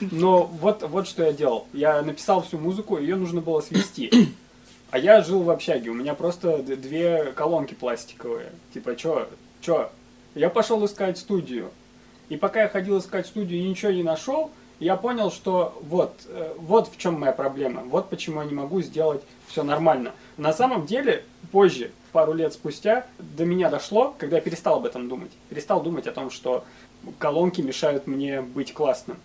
Но 0.00 0.44
вот, 0.44 0.82
вот 0.82 1.08
что 1.08 1.24
я 1.24 1.32
делал. 1.32 1.66
Я 1.72 2.02
написал 2.02 2.42
всю 2.42 2.58
музыку, 2.58 2.98
ее 2.98 3.16
нужно 3.16 3.40
было 3.40 3.60
свести. 3.60 4.34
А 4.90 4.98
я 4.98 5.22
жил 5.22 5.42
в 5.42 5.48
общаге, 5.48 5.88
у 5.88 5.94
меня 5.94 6.12
просто 6.12 6.58
две 6.58 7.32
колонки 7.34 7.72
пластиковые. 7.72 8.52
Типа, 8.74 8.94
чё, 8.94 9.26
чё? 9.62 9.90
Я 10.34 10.50
пошел 10.50 10.84
искать 10.84 11.16
студию. 11.16 11.70
И 12.28 12.36
пока 12.36 12.62
я 12.62 12.68
ходил 12.68 12.98
искать 12.98 13.26
студию 13.26 13.60
и 13.60 13.68
ничего 13.68 13.90
не 13.90 14.02
нашел, 14.02 14.50
я 14.80 14.96
понял, 14.96 15.30
что 15.30 15.78
вот, 15.82 16.12
э, 16.26 16.54
вот 16.58 16.92
в 16.92 16.98
чем 16.98 17.18
моя 17.18 17.32
проблема. 17.32 17.82
Вот 17.82 18.10
почему 18.10 18.42
я 18.42 18.46
не 18.46 18.54
могу 18.54 18.82
сделать 18.82 19.22
все 19.46 19.62
нормально. 19.62 20.12
На 20.36 20.52
самом 20.52 20.84
деле, 20.84 21.24
позже, 21.52 21.90
пару 22.12 22.34
лет 22.34 22.52
спустя, 22.52 23.06
до 23.18 23.46
меня 23.46 23.70
дошло, 23.70 24.14
когда 24.18 24.36
я 24.36 24.42
перестал 24.42 24.76
об 24.76 24.84
этом 24.84 25.08
думать. 25.08 25.30
Перестал 25.48 25.82
думать 25.82 26.06
о 26.06 26.12
том, 26.12 26.30
что 26.30 26.64
колонки 27.18 27.60
мешают 27.60 28.06
мне 28.06 28.40
быть 28.40 28.72
классным. 28.72 29.18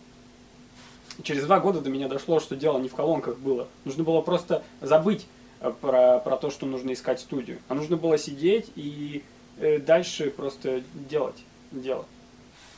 Через 1.23 1.45
два 1.45 1.59
года 1.59 1.81
до 1.81 1.89
меня 1.89 2.07
дошло, 2.07 2.39
что 2.39 2.55
дело 2.55 2.77
не 2.77 2.89
в 2.89 2.95
колонках 2.95 3.37
было. 3.37 3.67
Нужно 3.85 4.03
было 4.03 4.21
просто 4.21 4.63
забыть 4.81 5.25
э, 5.61 5.71
про, 5.81 6.19
про 6.19 6.37
то, 6.37 6.51
что 6.51 6.65
нужно 6.65 6.93
искать 6.93 7.19
студию. 7.19 7.59
А 7.67 7.73
нужно 7.73 7.97
было 7.97 8.17
сидеть 8.17 8.71
и 8.75 9.23
э, 9.57 9.79
дальше 9.79 10.29
просто 10.29 10.83
делать 10.93 11.43
дело. 11.71 12.05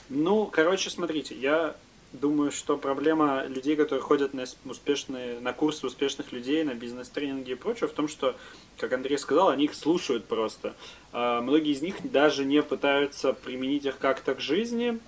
Ну, 0.08 0.46
короче, 0.46 0.90
смотрите, 0.90 1.36
я 1.36 1.76
думаю, 2.12 2.52
что 2.52 2.78
проблема 2.78 3.46
людей, 3.46 3.76
которые 3.76 4.02
ходят 4.02 4.34
на 4.34 4.46
успешные, 4.66 5.40
на 5.40 5.54
курсы 5.54 5.86
успешных 5.86 6.32
людей, 6.32 6.64
на 6.64 6.74
бизнес-тренинги 6.74 7.52
и 7.52 7.56
прочее, 7.56 7.88
в 7.88 7.94
том, 7.94 8.08
что, 8.08 8.36
как 8.78 8.94
Андрей 8.94 9.18
сказал, 9.18 9.50
они 9.50 9.66
их 9.66 9.76
слушают 9.76 10.26
просто. 10.26 10.74
А 11.12 11.42
многие 11.42 11.72
из 11.72 11.82
них 11.82 11.96
даже 12.12 12.46
не 12.46 12.62
пытаются 12.64 13.34
применить 13.34 13.86
их 13.86 13.98
как-то 13.98 14.36
к 14.36 14.40
жизни, 14.40 15.00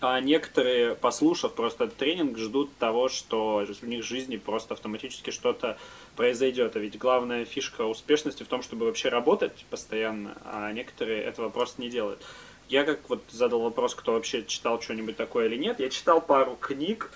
А 0.00 0.20
некоторые, 0.20 0.94
послушав 0.94 1.54
просто 1.54 1.84
этот 1.84 1.96
тренинг, 1.96 2.36
ждут 2.36 2.76
того, 2.76 3.08
что 3.08 3.64
у 3.82 3.86
них 3.86 4.04
в 4.04 4.06
жизни 4.06 4.36
просто 4.36 4.74
автоматически 4.74 5.30
что-то 5.30 5.78
произойдет. 6.16 6.76
А 6.76 6.78
ведь 6.78 6.98
главная 6.98 7.46
фишка 7.46 7.82
успешности 7.82 8.42
в 8.42 8.46
том, 8.46 8.62
чтобы 8.62 8.84
вообще 8.84 9.08
работать 9.08 9.64
постоянно, 9.70 10.36
а 10.44 10.70
некоторые 10.72 11.22
этого 11.22 11.48
просто 11.48 11.80
не 11.80 11.88
делают. 11.88 12.20
Я 12.68 12.84
как 12.84 13.08
вот 13.08 13.22
задал 13.30 13.60
вопрос, 13.60 13.94
кто 13.94 14.12
вообще 14.12 14.44
читал 14.44 14.80
что-нибудь 14.80 15.16
такое 15.16 15.46
или 15.46 15.56
нет. 15.56 15.78
Я 15.78 15.88
читал 15.88 16.20
пару 16.20 16.56
книг, 16.56 17.10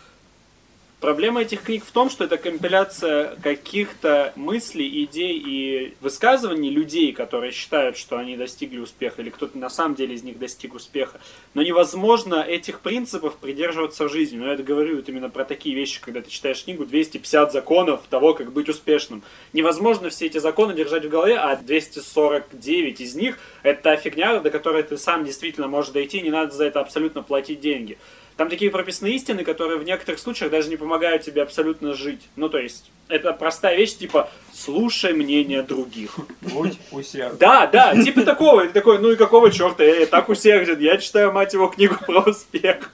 Проблема 1.00 1.40
этих 1.40 1.62
книг 1.62 1.82
в 1.86 1.90
том, 1.92 2.10
что 2.10 2.24
это 2.24 2.36
компиляция 2.36 3.34
каких-то 3.42 4.34
мыслей, 4.36 5.04
идей 5.04 5.42
и 5.42 5.94
высказываний 6.02 6.68
людей, 6.68 7.14
которые 7.14 7.52
считают, 7.52 7.96
что 7.96 8.18
они 8.18 8.36
достигли 8.36 8.78
успеха, 8.78 9.22
или 9.22 9.30
кто-то 9.30 9.56
на 9.56 9.70
самом 9.70 9.94
деле 9.94 10.14
из 10.14 10.22
них 10.24 10.38
достиг 10.38 10.74
успеха. 10.74 11.18
Но 11.54 11.62
невозможно 11.62 12.34
этих 12.34 12.80
принципов 12.80 13.38
придерживаться 13.38 14.04
в 14.04 14.12
жизни. 14.12 14.36
Но 14.36 14.52
я 14.52 14.58
говорю 14.58 14.96
вот 14.96 15.08
именно 15.08 15.30
про 15.30 15.46
такие 15.46 15.74
вещи, 15.74 16.02
когда 16.02 16.20
ты 16.20 16.28
читаешь 16.28 16.64
книгу 16.64 16.84
250 16.84 17.50
законов 17.50 18.02
того, 18.10 18.34
как 18.34 18.52
быть 18.52 18.68
успешным. 18.68 19.22
Невозможно 19.54 20.10
все 20.10 20.26
эти 20.26 20.36
законы 20.36 20.74
держать 20.74 21.06
в 21.06 21.08
голове, 21.08 21.38
а 21.38 21.56
249 21.56 23.00
из 23.00 23.14
них 23.14 23.38
это 23.62 23.96
фигня, 23.96 24.38
до 24.40 24.50
которой 24.50 24.82
ты 24.82 24.98
сам 24.98 25.24
действительно 25.24 25.66
можешь 25.66 25.92
дойти, 25.92 26.20
не 26.20 26.30
надо 26.30 26.52
за 26.52 26.66
это 26.66 26.80
абсолютно 26.80 27.22
платить 27.22 27.60
деньги. 27.60 27.96
Там 28.40 28.48
такие 28.48 28.70
прописные 28.70 29.16
истины, 29.16 29.44
которые 29.44 29.78
в 29.78 29.84
некоторых 29.84 30.18
случаях 30.18 30.50
даже 30.50 30.70
не 30.70 30.76
помогают 30.76 31.22
тебе 31.22 31.42
абсолютно 31.42 31.92
жить. 31.92 32.22
Ну, 32.36 32.48
то 32.48 32.56
есть, 32.56 32.90
это 33.08 33.34
простая 33.34 33.76
вещь, 33.76 33.96
типа, 33.96 34.30
слушай 34.54 35.12
мнение 35.12 35.62
других. 35.62 36.16
Будь 36.40 36.78
усерден. 36.90 37.36
Да, 37.36 37.66
да, 37.66 37.92
типа 38.02 38.22
такого. 38.22 38.66
Ты 38.66 38.72
такой, 38.72 38.98
ну 38.98 39.10
и 39.10 39.16
какого 39.16 39.50
черта, 39.50 39.84
я 39.84 40.06
так 40.06 40.30
усерден, 40.30 40.78
я 40.78 40.96
читаю, 40.96 41.32
мать 41.32 41.52
его, 41.52 41.68
книгу 41.68 41.96
про 42.06 42.20
успех. 42.20 42.90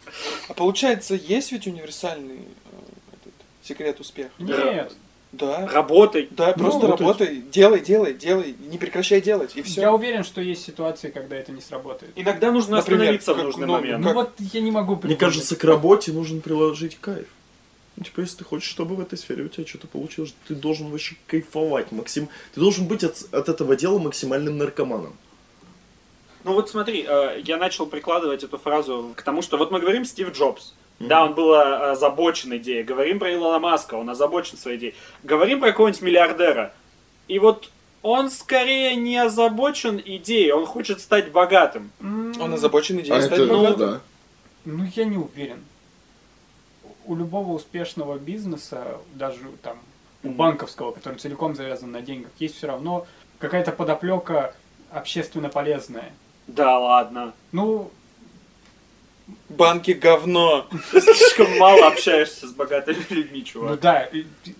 А 0.48 0.54
получается, 0.54 1.14
есть 1.14 1.52
ведь 1.52 1.68
универсальный 1.68 2.40
э, 2.40 3.28
секрет 3.62 4.00
успеха? 4.00 4.32
Нет. 4.40 4.96
Да. 5.38 5.66
Работай. 5.68 6.28
Да, 6.30 6.52
просто 6.52 6.86
вот 6.86 7.00
работай, 7.00 7.42
делай, 7.50 7.80
делай, 7.80 8.14
делай, 8.14 8.54
не 8.58 8.78
прекращай 8.78 9.20
делать, 9.20 9.56
и 9.56 9.62
все. 9.62 9.82
Я 9.82 9.92
уверен, 9.92 10.24
что 10.24 10.40
есть 10.40 10.64
ситуации, 10.64 11.10
когда 11.10 11.36
это 11.36 11.52
не 11.52 11.60
сработает. 11.60 12.12
Иногда 12.16 12.50
нужно 12.50 12.76
Например, 12.76 13.02
остановиться 13.02 13.34
в 13.34 13.36
как, 13.36 13.44
нужный 13.44 13.66
ну, 13.66 13.72
момент. 13.74 14.04
Ну 14.04 14.06
как- 14.08 14.16
вот 14.16 14.30
я 14.38 14.60
не 14.60 14.70
могу 14.70 14.92
Мне 14.92 15.02
придумать. 15.02 15.20
кажется, 15.20 15.56
к 15.56 15.64
работе 15.64 16.12
нужно 16.12 16.40
приложить 16.40 16.98
кайф. 17.00 17.26
Ну, 17.96 18.04
типа, 18.04 18.20
если 18.20 18.38
ты 18.38 18.44
хочешь, 18.44 18.68
чтобы 18.68 18.94
в 18.94 19.00
этой 19.00 19.16
сфере 19.16 19.44
у 19.44 19.48
тебя 19.48 19.66
что-то 19.66 19.86
получилось, 19.86 20.34
ты 20.46 20.54
должен 20.54 20.90
вообще 20.90 21.16
кайфовать, 21.26 21.92
Максим. 21.92 22.28
Ты 22.54 22.60
должен 22.60 22.86
быть 22.86 23.02
от, 23.04 23.16
от 23.32 23.48
этого 23.48 23.74
дела 23.74 23.98
максимальным 23.98 24.58
наркоманом. 24.58 25.16
Ну 26.44 26.52
вот 26.52 26.70
смотри, 26.70 27.04
э, 27.08 27.40
я 27.44 27.56
начал 27.56 27.86
прикладывать 27.86 28.44
эту 28.44 28.58
фразу 28.58 29.12
к 29.16 29.22
тому, 29.22 29.42
что 29.42 29.56
вот 29.56 29.70
мы 29.70 29.80
говорим 29.80 30.04
Стив 30.04 30.32
Джобс. 30.32 30.74
Да, 30.98 31.24
он 31.24 31.34
был 31.34 31.52
э, 31.54 31.90
озабочен 31.92 32.56
идеей. 32.56 32.82
Говорим 32.82 33.18
про 33.18 33.32
Илона 33.32 33.58
Маска, 33.58 33.94
он 33.96 34.08
озабочен 34.08 34.56
своей 34.56 34.78
идеей. 34.78 34.94
Говорим 35.22 35.60
про 35.60 35.70
какого-нибудь 35.70 36.00
миллиардера. 36.02 36.72
И 37.28 37.38
вот 37.38 37.70
он 38.02 38.30
скорее 38.30 38.94
не 38.96 39.16
озабочен 39.18 40.00
идеей, 40.02 40.52
он 40.52 40.64
хочет 40.64 41.00
стать 41.00 41.32
богатым. 41.32 41.90
М, 42.00 42.32
Он 42.40 42.54
озабочен 42.54 42.98
идеей 43.00 43.18
А 43.18 43.20
стать 43.22 43.40
это, 43.40 43.46
богатым. 43.54 43.78
да. 43.78 44.00
Ну, 44.64 44.84
я 44.94 45.04
не 45.04 45.16
уверен. 45.18 45.64
У 47.04 47.14
любого 47.14 47.52
успешного 47.52 48.16
бизнеса, 48.18 48.98
даже 49.14 49.38
там 49.62 49.78
у 50.24 50.30
банковского, 50.30 50.92
который 50.92 51.18
целиком 51.18 51.54
завязан 51.54 51.92
на 51.92 52.00
деньгах, 52.00 52.30
есть 52.38 52.56
все 52.56 52.66
равно 52.68 53.06
какая-то 53.38 53.70
подоплека 53.72 54.54
общественно 54.90 55.48
полезная. 55.48 56.12
Да 56.46 56.78
ладно. 56.78 57.32
Ну, 57.52 57.90
Банки 59.48 59.90
говно. 59.92 60.66
Ты 60.92 61.00
слишком 61.00 61.56
мало 61.58 61.88
общаешься 61.88 62.46
с 62.46 62.52
богатыми 62.52 63.04
людьми, 63.10 63.38
ну 63.40 63.44
чувак. 63.44 63.80
да, 63.80 64.02
и- 64.04 64.24
и- 64.44 64.54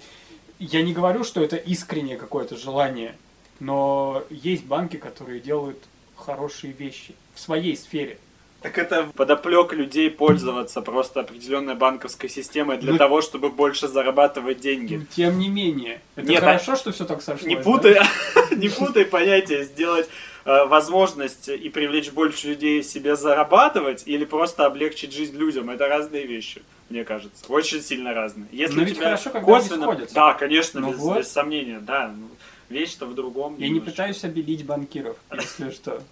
я 0.58 0.82
не 0.82 0.92
говорю, 0.92 1.22
что 1.24 1.42
это 1.42 1.56
искреннее 1.56 2.16
какое-то 2.16 2.56
желание, 2.56 3.14
но 3.60 4.24
есть 4.30 4.64
банки, 4.64 4.96
которые 4.96 5.40
делают 5.40 5.78
хорошие 6.16 6.72
вещи 6.72 7.14
в 7.34 7.40
своей 7.40 7.76
сфере. 7.76 8.18
Так 8.62 8.78
это 8.78 9.08
подоплек 9.14 9.72
людей 9.74 10.10
пользоваться 10.10 10.80
просто 10.80 11.20
определенной 11.20 11.74
банковской 11.76 12.28
системой 12.28 12.78
для 12.78 12.92
Ну- 12.92 12.98
того, 12.98 13.22
чтобы 13.22 13.50
больше 13.50 13.86
зарабатывать 13.86 14.60
деньги. 14.60 14.96
Но 14.96 15.04
Тем 15.14 15.38
не 15.38 15.48
менее, 15.48 16.00
это 16.16 16.26
Нет, 16.26 16.40
хорошо, 16.40 16.74
что 16.74 16.90
все 16.90 17.04
так 17.04 17.22
сошлось. 17.22 17.46
Не 17.46 17.56
да? 17.56 17.62
путай, 17.62 18.00
не 18.56 18.68
путай 18.68 19.04
понятие, 19.04 19.64
сделать 19.64 20.08
возможность 20.46 21.48
и 21.48 21.68
привлечь 21.68 22.10
больше 22.12 22.48
людей 22.48 22.82
себе 22.82 23.16
зарабатывать 23.16 24.04
или 24.06 24.24
просто 24.24 24.64
облегчить 24.64 25.12
жизнь 25.12 25.36
людям. 25.36 25.70
Это 25.70 25.88
разные 25.88 26.26
вещи, 26.26 26.62
мне 26.88 27.04
кажется. 27.04 27.44
Очень 27.48 27.82
сильно 27.82 28.14
разные. 28.14 28.46
Если 28.52 28.76
Но 28.76 28.82
у 28.82 28.86
тебя 28.86 29.04
хорошо, 29.04 29.30
когда 29.30 29.44
косвенно... 29.44 30.06
Да, 30.14 30.34
конечно, 30.34 30.80
Ну 30.80 30.92
без, 30.92 30.98
вот. 30.98 31.18
без 31.18 31.28
сомнения, 31.28 31.80
да. 31.80 32.14
Ну, 32.16 32.28
Вещь-то 32.68 33.06
в 33.06 33.14
другом. 33.14 33.54
Я 33.58 33.66
не 33.66 33.74
немножечко. 33.74 33.90
пытаюсь 33.92 34.24
обелить 34.24 34.64
банкиров, 34.66 35.16
если 35.32 35.70
что. 35.74 36.02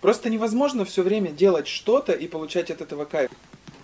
Просто 0.00 0.28
невозможно 0.30 0.84
все 0.84 1.02
время 1.02 1.30
делать 1.30 1.66
что-то 1.68 2.12
и 2.12 2.26
получать 2.28 2.70
от 2.70 2.80
этого 2.80 3.04
кайф. 3.04 3.30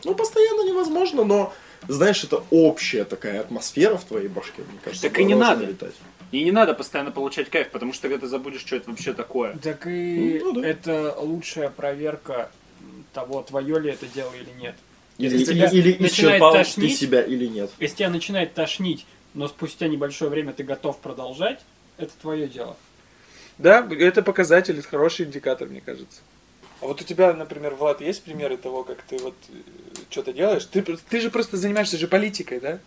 Ну, 0.05 0.14
постоянно 0.14 0.68
невозможно, 0.68 1.25
но, 1.25 1.53
знаешь, 1.88 2.23
это 2.25 2.42
общая 2.51 3.05
такая 3.05 3.40
атмосфера 3.40 3.97
в 3.97 4.05
твоей 4.05 4.29
башке, 4.29 4.62
мне 4.68 4.79
кажется. 4.85 5.09
Так 5.09 5.18
и 5.18 5.25
не 5.25 5.35
надо. 5.35 5.64
летать. 5.64 5.95
И 6.33 6.42
не 6.42 6.51
надо 6.51 6.73
постоянно 6.73 7.11
получать 7.11 7.51
кайф, 7.51 7.71
потому 7.71 7.92
что 7.92 8.03
тогда 8.03 8.18
ты 8.18 8.27
забудешь, 8.27 8.62
что 8.62 8.77
это 8.77 8.90
вообще 8.90 9.12
такое. 9.12 9.57
Так 9.59 9.87
и 9.87 10.40
Ну, 10.42 10.53
да. 10.61 10.66
это 10.66 11.14
лучшая 11.18 11.68
проверка 11.68 12.51
того, 13.12 13.42
твое 13.42 13.79
ли 13.79 13.90
это 13.90 14.07
дело 14.07 14.33
или 14.35 14.51
нет. 14.59 14.75
Или, 15.18 15.38
Если 15.38 15.53
или, 15.53 15.61
тебя 15.61 15.68
или 15.71 16.07
исчерпал 16.09 16.53
ты 16.53 16.59
тошнить, 16.59 16.99
себя 16.99 17.23
или 17.23 17.47
нет. 17.47 17.71
Если 17.79 17.97
тебя 17.97 18.09
начинает 18.11 18.55
тошнить, 18.55 19.05
но 19.35 19.47
спустя 19.47 19.88
небольшое 19.88 20.31
время 20.31 20.55
ты 20.55 20.62
готов 20.64 20.99
продолжать, 21.01 21.61
это 21.99 22.12
твое 22.21 22.49
дело. 22.49 22.77
Да, 23.59 23.87
это 23.90 24.23
показатель, 24.23 24.79
это 24.79 24.88
хороший 24.88 25.27
индикатор, 25.27 25.68
мне 25.68 25.83
кажется. 25.83 26.23
А 26.81 26.87
вот 26.87 27.01
у 27.01 27.05
тебя, 27.05 27.33
например, 27.35 27.75
Влад, 27.75 28.01
есть 28.01 28.23
примеры 28.23 28.57
того, 28.57 28.83
как 28.83 29.03
ты 29.03 29.18
вот 29.18 29.35
что-то 30.11 30.33
делаешь? 30.33 30.64
Ты, 30.64 30.83
ты 30.83 31.21
же 31.21 31.31
просто 31.31 31.57
занимаешься 31.57 31.99
же 31.99 32.09
политикой, 32.09 32.59
да? 32.59 32.81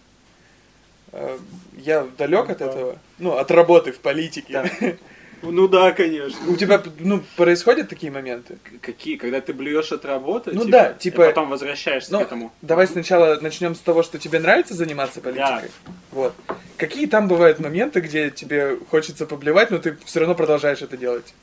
Э, 1.12 1.38
Я 1.78 2.08
далек 2.18 2.50
от 2.50 2.58
Да. 2.60 2.66
этого, 2.66 2.98
ну, 3.20 3.34
от 3.38 3.52
работы 3.52 3.92
в 3.92 4.00
политике. 4.00 4.54
Да. 4.54 4.66
Ну 5.42 5.68
да, 5.68 5.92
конечно. 5.92 6.40
У 6.50 6.56
тебя, 6.56 6.82
ну, 6.98 7.22
происходят 7.36 7.88
такие 7.88 8.12
моменты? 8.12 8.58
Какие? 8.82 9.16
Когда 9.18 9.42
ты 9.42 9.54
блюешь 9.54 9.92
от 9.92 10.04
работы? 10.04 10.52
Ну 10.54 10.66
да, 10.66 10.94
типа- 10.94 11.22
И 11.24 11.26
потом 11.28 11.50
возвращаешься 11.50 12.12
Ну, 12.14 12.20
к 12.20 12.22
этому. 12.24 12.52
Давай 12.64 12.88
сначала 12.88 13.38
начнем 13.42 13.76
с 13.76 13.80
того, 13.80 14.02
что 14.02 14.18
тебе 14.18 14.40
нравится 14.40 14.74
заниматься 14.74 15.22
политикой. 15.22 15.70
Вот. 16.12 16.34
Какие 16.78 17.06
там 17.06 17.28
бывают 17.28 17.60
моменты, 17.60 18.00
где 18.00 18.32
тебе 18.32 18.78
хочется 18.90 19.28
поблевать, 19.28 19.70
но 19.70 19.78
ты 19.78 19.98
все 20.06 20.22
равно 20.22 20.34
продолжаешь 20.34 20.82
это 20.82 20.98
делать? 20.98 21.34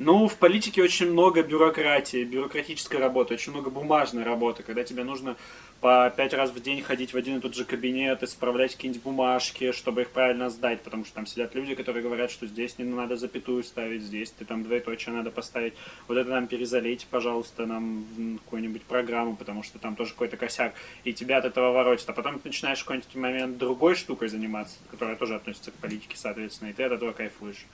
Ну, 0.00 0.28
в 0.28 0.36
политике 0.36 0.80
очень 0.80 1.10
много 1.10 1.42
бюрократии, 1.42 2.22
бюрократической 2.22 3.00
работы, 3.00 3.34
очень 3.34 3.50
много 3.50 3.68
бумажной 3.68 4.22
работы, 4.22 4.62
когда 4.62 4.84
тебе 4.84 5.02
нужно 5.02 5.36
по 5.80 6.08
пять 6.16 6.32
раз 6.34 6.50
в 6.50 6.62
день 6.62 6.82
ходить 6.82 7.12
в 7.12 7.16
один 7.16 7.38
и 7.38 7.40
тот 7.40 7.56
же 7.56 7.64
кабинет, 7.64 8.22
исправлять 8.22 8.76
какие-нибудь 8.76 9.02
бумажки, 9.02 9.72
чтобы 9.72 10.02
их 10.02 10.10
правильно 10.10 10.50
сдать, 10.50 10.82
потому 10.82 11.04
что 11.04 11.14
там 11.14 11.26
сидят 11.26 11.56
люди, 11.56 11.74
которые 11.74 12.04
говорят, 12.04 12.30
что 12.30 12.46
здесь 12.46 12.78
не 12.78 12.84
надо 12.84 13.16
запятую 13.16 13.64
ставить, 13.64 14.02
здесь 14.02 14.30
ты 14.30 14.44
там 14.44 14.62
двоеточие 14.62 15.12
надо 15.12 15.32
поставить, 15.32 15.74
вот 16.06 16.16
это 16.16 16.30
нам 16.30 16.46
перезалейте, 16.46 17.08
пожалуйста, 17.10 17.66
нам 17.66 18.04
в 18.04 18.38
какую-нибудь 18.44 18.82
программу, 18.82 19.34
потому 19.34 19.64
что 19.64 19.80
там 19.80 19.96
тоже 19.96 20.12
какой-то 20.12 20.36
косяк, 20.36 20.74
и 21.02 21.12
тебя 21.12 21.38
от 21.38 21.44
этого 21.44 21.72
воротит, 21.72 22.08
а 22.08 22.12
потом 22.12 22.38
ты 22.38 22.50
начинаешь 22.50 22.78
в 22.78 22.84
какой-нибудь 22.84 23.16
момент 23.16 23.58
другой 23.58 23.96
штукой 23.96 24.28
заниматься, 24.28 24.76
которая 24.92 25.16
тоже 25.16 25.34
относится 25.34 25.72
к 25.72 25.74
политике, 25.74 26.16
соответственно, 26.16 26.68
и 26.68 26.72
ты 26.72 26.84
от 26.84 26.92
этого 26.92 27.10
кайфуешь. 27.10 27.66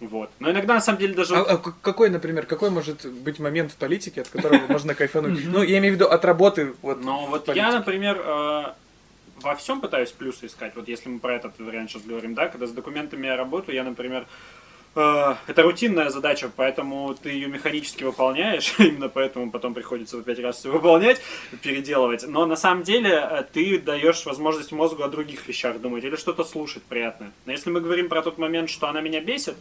Вот. 0.00 0.30
Но 0.38 0.50
иногда, 0.50 0.74
на 0.74 0.80
самом 0.80 0.98
деле, 0.98 1.14
даже... 1.14 1.36
А, 1.36 1.42
а 1.42 1.56
какой, 1.58 2.08
например, 2.08 2.46
какой 2.46 2.70
может 2.70 3.04
быть 3.04 3.38
момент 3.38 3.72
в 3.72 3.76
политике, 3.76 4.22
от 4.22 4.28
которого 4.28 4.66
можно 4.68 4.94
кайфануть? 4.94 5.44
Ну, 5.46 5.62
я 5.62 5.78
имею 5.78 5.94
в 5.94 5.96
виду 5.96 6.06
от 6.06 6.24
работы. 6.24 6.74
Вот, 6.80 7.04
Но 7.04 7.26
вот 7.26 7.54
я, 7.54 7.70
например, 7.70 8.18
э, 8.18 8.64
во 9.42 9.54
всем 9.56 9.80
пытаюсь 9.80 10.10
плюсы 10.10 10.46
искать. 10.46 10.74
Вот 10.74 10.88
если 10.88 11.10
мы 11.10 11.18
про 11.18 11.34
этот 11.34 11.58
вариант 11.58 11.90
сейчас 11.90 12.02
говорим, 12.02 12.34
да, 12.34 12.48
когда 12.48 12.66
с 12.66 12.72
документами 12.72 13.26
я 13.26 13.36
работаю, 13.36 13.74
я, 13.74 13.84
например, 13.84 14.26
это 14.94 15.62
рутинная 15.62 16.10
задача, 16.10 16.50
поэтому 16.54 17.14
ты 17.14 17.30
ее 17.30 17.46
механически 17.46 18.02
выполняешь, 18.02 18.74
именно 18.78 19.08
поэтому 19.08 19.50
потом 19.50 19.72
приходится 19.72 20.16
по 20.16 20.22
пять 20.24 20.40
раз 20.40 20.64
выполнять, 20.64 21.20
переделывать. 21.62 22.26
Но 22.26 22.44
на 22.46 22.56
самом 22.56 22.82
деле 22.82 23.10
э, 23.10 23.44
ты 23.52 23.78
даешь 23.78 24.26
возможность 24.26 24.72
мозгу 24.72 25.02
о 25.04 25.08
других 25.08 25.46
вещах 25.46 25.80
думать 25.80 26.02
или 26.04 26.16
что-то 26.16 26.42
слушать 26.42 26.82
приятное. 26.82 27.30
Но 27.46 27.52
если 27.52 27.70
мы 27.70 27.80
говорим 27.80 28.08
про 28.08 28.22
тот 28.22 28.38
момент, 28.38 28.68
что 28.68 28.88
она 28.88 29.00
меня 29.00 29.20
бесит, 29.20 29.54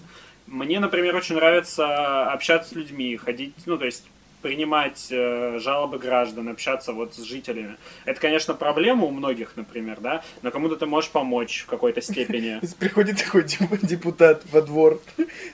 мне, 0.47 0.79
например, 0.79 1.15
очень 1.15 1.35
нравится 1.35 2.31
общаться 2.31 2.69
с 2.69 2.75
людьми, 2.75 3.15
ходить, 3.17 3.53
ну, 3.67 3.77
то 3.77 3.85
есть 3.85 4.05
принимать 4.41 5.07
э, 5.11 5.59
жалобы 5.59 5.97
граждан, 5.99 6.47
общаться 6.49 6.93
вот 6.93 7.13
с 7.15 7.23
жителями. 7.23 7.75
Это, 8.05 8.19
конечно, 8.21 8.53
проблема 8.53 9.05
у 9.05 9.11
многих, 9.11 9.51
например, 9.55 9.97
да, 9.99 10.23
но 10.41 10.51
кому-то 10.51 10.75
ты 10.75 10.85
можешь 10.85 11.09
помочь 11.09 11.63
в 11.63 11.65
какой-то 11.69 12.01
степени. 12.01 12.59
Приходит 12.79 13.23
такой 13.23 13.43
деп- 13.43 13.79
депутат 13.85 14.43
во 14.51 14.61
двор, 14.61 15.01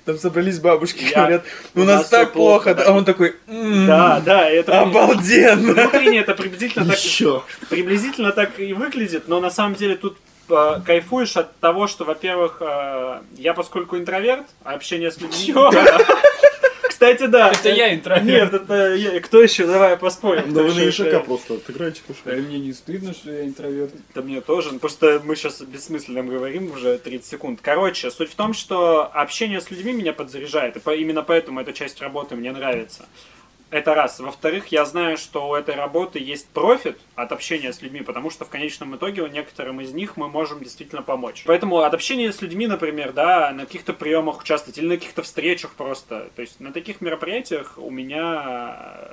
там 0.06 0.18
собрались 0.18 0.60
бабушки, 0.60 1.04
Я- 1.04 1.16
говорят, 1.18 1.46
у 1.74 1.82
у 1.82 1.84
нас 1.84 2.02
нас 2.02 2.10
так 2.10 2.34
плохо, 2.34 2.74
плохо, 2.74 2.76
да. 2.76 2.92
а 2.92 2.96
он 2.98 3.06
такой, 3.06 3.36
«М, 3.48 3.88
Да, 3.88 4.20
да, 4.20 4.50
это 4.50 4.82
обалденно. 4.82 5.74
внутренне 5.74 6.20
это 6.20 6.36
приблизительно 6.36 6.86
так, 6.86 7.00
Еще. 7.04 7.44
приблизительно 7.70 8.32
так 8.32 8.60
и 8.60 8.74
выглядит, 8.74 9.28
но 9.28 9.40
на 9.40 9.50
самом 9.50 9.76
деле 9.76 9.96
тут 9.96 10.18
э, 10.50 10.80
кайфуешь 10.86 11.36
от 11.38 11.58
того, 11.60 11.88
что, 11.88 12.04
во-первых, 12.06 12.58
э, 12.62 13.22
я 13.38 13.54
поскольку 13.56 13.98
интроверт, 13.98 14.46
а 14.64 14.74
общение 14.76 15.12
с 15.12 15.20
людьми... 15.20 15.54
Кстати, 17.14 17.30
да. 17.30 17.52
Это 17.52 17.70
я 17.70 17.94
интроверт. 17.94 18.26
Нет, 18.26 18.54
это 18.54 18.96
я. 18.96 19.20
Кто 19.22 19.42
еще? 19.42 19.66
Давай 19.68 19.98
поспорим. 19.98 20.54
Да 20.54 20.64
вы 20.64 20.74
на 20.74 20.90
ишака 20.90 21.20
просто 21.20 21.56
отыграете, 21.56 22.02
Да 22.08 22.14
кушай. 22.14 22.42
мне 22.42 22.60
не 22.60 22.74
стыдно, 22.74 23.14
что 23.14 23.32
я 23.32 23.46
интроверт. 23.46 23.94
Да 24.14 24.22
мне 24.22 24.42
тоже. 24.42 24.72
Ну, 24.74 24.80
Просто 24.80 25.22
мы 25.24 25.36
сейчас 25.36 25.62
бессмысленно 25.62 26.24
говорим 26.24 26.72
уже 26.72 26.98
30 26.98 27.26
секунд. 27.26 27.60
Короче, 27.62 28.12
суть 28.12 28.32
в 28.32 28.36
том, 28.36 28.54
что 28.54 29.04
общение 29.14 29.62
с 29.62 29.70
людьми 29.72 29.94
меня 29.94 30.14
подзаряжает. 30.14 30.78
И 30.78 30.96
именно 30.96 31.22
поэтому 31.22 31.60
эта 31.60 31.74
часть 31.74 32.02
работы 32.02 32.36
мне 32.36 32.52
нравится. 32.52 33.06
Это 33.76 33.94
раз. 33.94 34.22
Во-вторых, 34.22 34.68
я 34.68 34.86
знаю, 34.86 35.18
что 35.18 35.50
у 35.50 35.54
этой 35.54 35.76
работы 35.76 36.18
есть 36.18 36.48
профит 36.48 36.98
от 37.16 37.34
общения 37.34 37.74
с 37.74 37.82
людьми, 37.82 38.00
потому 38.00 38.30
что 38.30 38.46
в 38.46 38.50
конечном 38.50 38.96
итоге 38.96 39.22
у 39.22 39.28
некоторым 39.28 39.82
из 39.82 39.92
них 39.92 40.16
мы 40.16 40.30
можем 40.30 40.64
действительно 40.64 41.02
помочь. 41.02 41.44
Поэтому 41.46 41.80
от 41.80 41.94
общения 41.94 42.32
с 42.32 42.42
людьми, 42.42 42.68
например, 42.68 43.12
да, 43.12 43.52
на 43.52 43.66
каких-то 43.66 43.92
приемах 43.92 44.40
участвовать 44.40 44.78
или 44.78 44.88
на 44.88 44.96
каких-то 44.96 45.24
встречах 45.24 45.72
просто. 45.72 46.30
То 46.38 46.42
есть 46.42 46.62
на 46.62 46.72
таких 46.72 47.02
мероприятиях 47.02 47.74
у 47.76 47.92
меня 47.92 49.10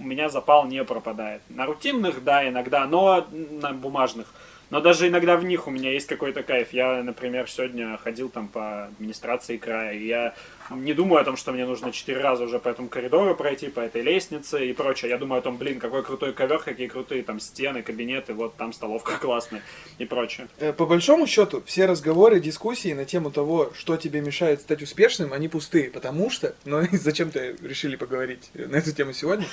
у 0.00 0.02
меня 0.02 0.28
запал 0.28 0.66
не 0.66 0.82
пропадает. 0.82 1.42
На 1.48 1.66
рутинных, 1.66 2.24
да, 2.24 2.48
иногда, 2.48 2.86
но 2.86 3.28
на 3.30 3.72
бумажных. 3.72 4.26
Но 4.70 4.80
даже 4.80 5.06
иногда 5.06 5.36
в 5.36 5.44
них 5.44 5.68
у 5.68 5.70
меня 5.70 5.92
есть 5.92 6.08
какой-то 6.08 6.42
кайф. 6.42 6.72
Я, 6.72 7.04
например, 7.04 7.48
сегодня 7.48 7.96
ходил 7.96 8.28
там 8.28 8.48
по 8.48 8.86
администрации 8.86 9.56
края, 9.56 9.92
и 9.92 10.06
я 10.08 10.34
не 10.70 10.94
думаю 10.94 11.20
о 11.20 11.24
том, 11.24 11.36
что 11.36 11.52
мне 11.52 11.66
нужно 11.66 11.92
четыре 11.92 12.20
раза 12.20 12.44
уже 12.44 12.58
по 12.58 12.68
этому 12.68 12.88
коридору 12.88 13.34
пройти, 13.34 13.68
по 13.68 13.80
этой 13.80 14.02
лестнице 14.02 14.66
и 14.66 14.72
прочее. 14.72 15.10
Я 15.10 15.18
думаю 15.18 15.40
о 15.40 15.42
том, 15.42 15.56
блин, 15.56 15.80
какой 15.80 16.02
крутой 16.02 16.32
ковер, 16.32 16.58
какие 16.58 16.86
крутые 16.86 17.22
там 17.22 17.40
стены, 17.40 17.82
кабинеты, 17.82 18.34
вот 18.34 18.56
там 18.56 18.72
столовка 18.72 19.16
классная 19.18 19.62
и 19.98 20.04
прочее. 20.04 20.48
Э, 20.58 20.72
По 20.72 20.86
большому 20.86 21.26
счету, 21.26 21.62
все 21.66 21.86
разговоры, 21.86 22.40
дискуссии 22.40 22.92
на 22.92 23.04
тему 23.04 23.30
того, 23.30 23.72
что 23.74 23.96
тебе 23.96 24.20
мешает 24.20 24.60
стать 24.60 24.82
успешным, 24.82 25.32
они 25.32 25.48
пустые, 25.48 25.90
потому 25.90 26.30
что, 26.30 26.54
ну 26.64 26.82
зачем-то 26.92 27.56
решили 27.62 27.96
поговорить 27.96 28.50
на 28.54 28.76
эту 28.76 28.92
тему 28.92 29.12
сегодня, 29.12 29.46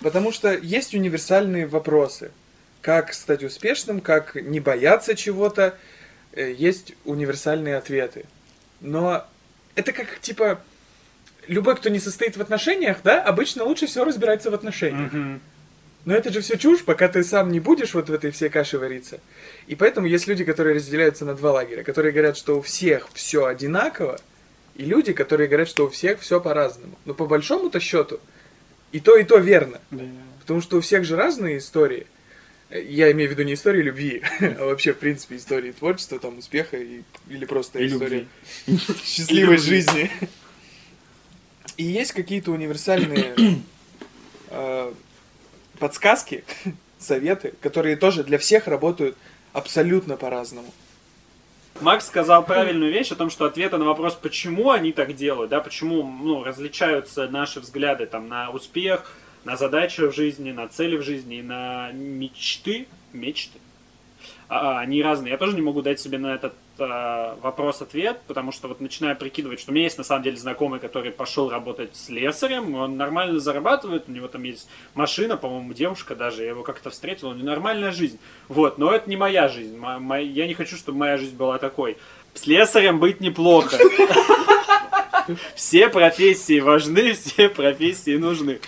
потому 0.00 0.32
что 0.32 0.52
есть 0.52 0.94
универсальные 0.94 1.66
вопросы, 1.66 2.32
как 2.82 3.14
стать 3.14 3.42
успешным, 3.44 4.00
как 4.00 4.34
не 4.34 4.60
бояться 4.60 5.14
чего-то, 5.14 5.78
э, 6.32 6.52
есть 6.52 6.94
универсальные 7.04 7.76
ответы. 7.76 8.26
Но 8.80 9.26
это 9.74 9.92
как, 9.92 10.20
типа, 10.20 10.60
любой, 11.46 11.76
кто 11.76 11.88
не 11.88 11.98
состоит 11.98 12.36
в 12.36 12.40
отношениях, 12.40 12.98
да, 13.04 13.22
обычно 13.22 13.64
лучше 13.64 13.86
всего 13.86 14.04
разбирается 14.04 14.50
в 14.50 14.54
отношениях. 14.54 15.12
Но 16.06 16.14
это 16.14 16.32
же 16.32 16.40
все 16.40 16.56
чушь, 16.56 16.82
пока 16.82 17.08
ты 17.08 17.22
сам 17.22 17.52
не 17.52 17.60
будешь 17.60 17.92
вот 17.92 18.08
в 18.08 18.12
этой 18.12 18.30
всей 18.30 18.48
каше 18.48 18.78
вариться. 18.78 19.20
И 19.66 19.74
поэтому 19.74 20.06
есть 20.06 20.26
люди, 20.26 20.44
которые 20.44 20.76
разделяются 20.76 21.26
на 21.26 21.34
два 21.34 21.52
лагеря, 21.52 21.82
которые 21.82 22.12
говорят, 22.12 22.38
что 22.38 22.58
у 22.58 22.62
всех 22.62 23.08
все 23.12 23.44
одинаково, 23.44 24.18
и 24.76 24.84
люди, 24.84 25.12
которые 25.12 25.46
говорят, 25.46 25.68
что 25.68 25.84
у 25.84 25.90
всех 25.90 26.20
все 26.20 26.40
по-разному. 26.40 26.98
Но 27.04 27.12
по 27.12 27.26
большому-то 27.26 27.80
счету 27.80 28.18
и 28.92 29.00
то, 29.00 29.16
и 29.16 29.24
то 29.24 29.36
верно. 29.36 29.78
Да. 29.90 30.04
Потому 30.40 30.62
что 30.62 30.78
у 30.78 30.80
всех 30.80 31.04
же 31.04 31.16
разные 31.16 31.58
истории. 31.58 32.06
Я 32.70 33.10
имею 33.10 33.28
в 33.28 33.32
виду 33.32 33.42
не 33.42 33.54
истории 33.54 33.82
любви, 33.82 34.22
а 34.40 34.64
вообще, 34.66 34.92
в 34.92 34.98
принципе, 34.98 35.36
истории 35.36 35.72
творчества, 35.72 36.18
там, 36.18 36.38
успеха 36.38 36.76
и, 36.76 37.02
или 37.28 37.44
просто 37.44 37.80
И 37.80 37.88
история 37.88 38.26
любви. 38.66 38.78
счастливой 39.04 39.54
И 39.54 39.56
любви. 39.56 39.58
жизни. 39.58 40.10
И 41.76 41.84
есть 41.84 42.12
какие-то 42.12 42.52
универсальные 42.52 43.34
э, 44.50 44.92
подсказки, 45.78 46.44
советы, 46.98 47.54
которые 47.60 47.96
тоже 47.96 48.22
для 48.22 48.38
всех 48.38 48.68
работают 48.68 49.16
абсолютно 49.52 50.16
по-разному. 50.16 50.72
Макс 51.80 52.06
сказал 52.06 52.44
правильную 52.44 52.92
вещь 52.92 53.10
о 53.10 53.16
том, 53.16 53.30
что 53.30 53.46
ответы 53.46 53.78
на 53.78 53.84
вопрос, 53.86 54.14
почему 54.14 54.70
они 54.70 54.92
так 54.92 55.16
делают, 55.16 55.50
да, 55.50 55.60
почему 55.60 56.02
ну, 56.02 56.44
различаются 56.44 57.26
наши 57.28 57.60
взгляды 57.60 58.06
там, 58.06 58.28
на 58.28 58.50
успех, 58.50 59.10
на 59.44 59.56
задачи 59.56 60.00
в 60.02 60.14
жизни, 60.14 60.52
на 60.52 60.68
цели 60.68 60.96
в 60.96 61.02
жизни 61.02 61.38
и 61.38 61.42
на 61.42 61.90
мечты, 61.92 62.86
мечты, 63.12 63.58
а, 64.48 64.80
они 64.80 65.02
разные. 65.02 65.32
Я 65.32 65.38
тоже 65.38 65.54
не 65.54 65.62
могу 65.62 65.80
дать 65.80 66.00
себе 66.00 66.18
на 66.18 66.34
этот 66.34 66.54
а, 66.78 67.38
вопрос 67.40 67.82
ответ, 67.82 68.20
потому 68.26 68.52
что 68.52 68.68
вот 68.68 68.80
начинаю 68.80 69.16
прикидывать, 69.16 69.60
что 69.60 69.70
у 69.70 69.74
меня 69.74 69.84
есть 69.84 69.98
на 69.98 70.04
самом 70.04 70.24
деле 70.24 70.36
знакомый, 70.36 70.80
который 70.80 71.12
пошел 71.12 71.48
работать 71.50 71.94
с 71.96 72.06
слесарем, 72.06 72.74
он 72.74 72.96
нормально 72.96 73.38
зарабатывает, 73.38 74.04
у 74.08 74.12
него 74.12 74.28
там 74.28 74.42
есть 74.42 74.68
машина, 74.94 75.36
по-моему, 75.36 75.72
девушка 75.72 76.14
даже, 76.16 76.42
я 76.42 76.48
его 76.50 76.62
как-то 76.62 76.90
встретил, 76.90 77.28
у 77.28 77.34
него 77.34 77.46
нормальная 77.46 77.92
жизнь. 77.92 78.18
Вот, 78.48 78.76
но 78.78 78.92
это 78.92 79.08
не 79.08 79.16
моя 79.16 79.48
жизнь. 79.48 79.76
Мо- 79.76 79.98
мо- 80.00 80.20
Я 80.20 80.46
не 80.46 80.54
хочу, 80.54 80.76
чтобы 80.76 80.98
моя 80.98 81.16
жизнь 81.16 81.36
была 81.36 81.58
такой. 81.58 81.96
Слесарем 82.34 82.98
быть 82.98 83.20
неплохо. 83.20 83.76
Все 85.54 85.88
профессии 85.88 86.60
важны, 86.60 87.12
все 87.14 87.48
профессии 87.48 88.16
нужны. 88.16 88.60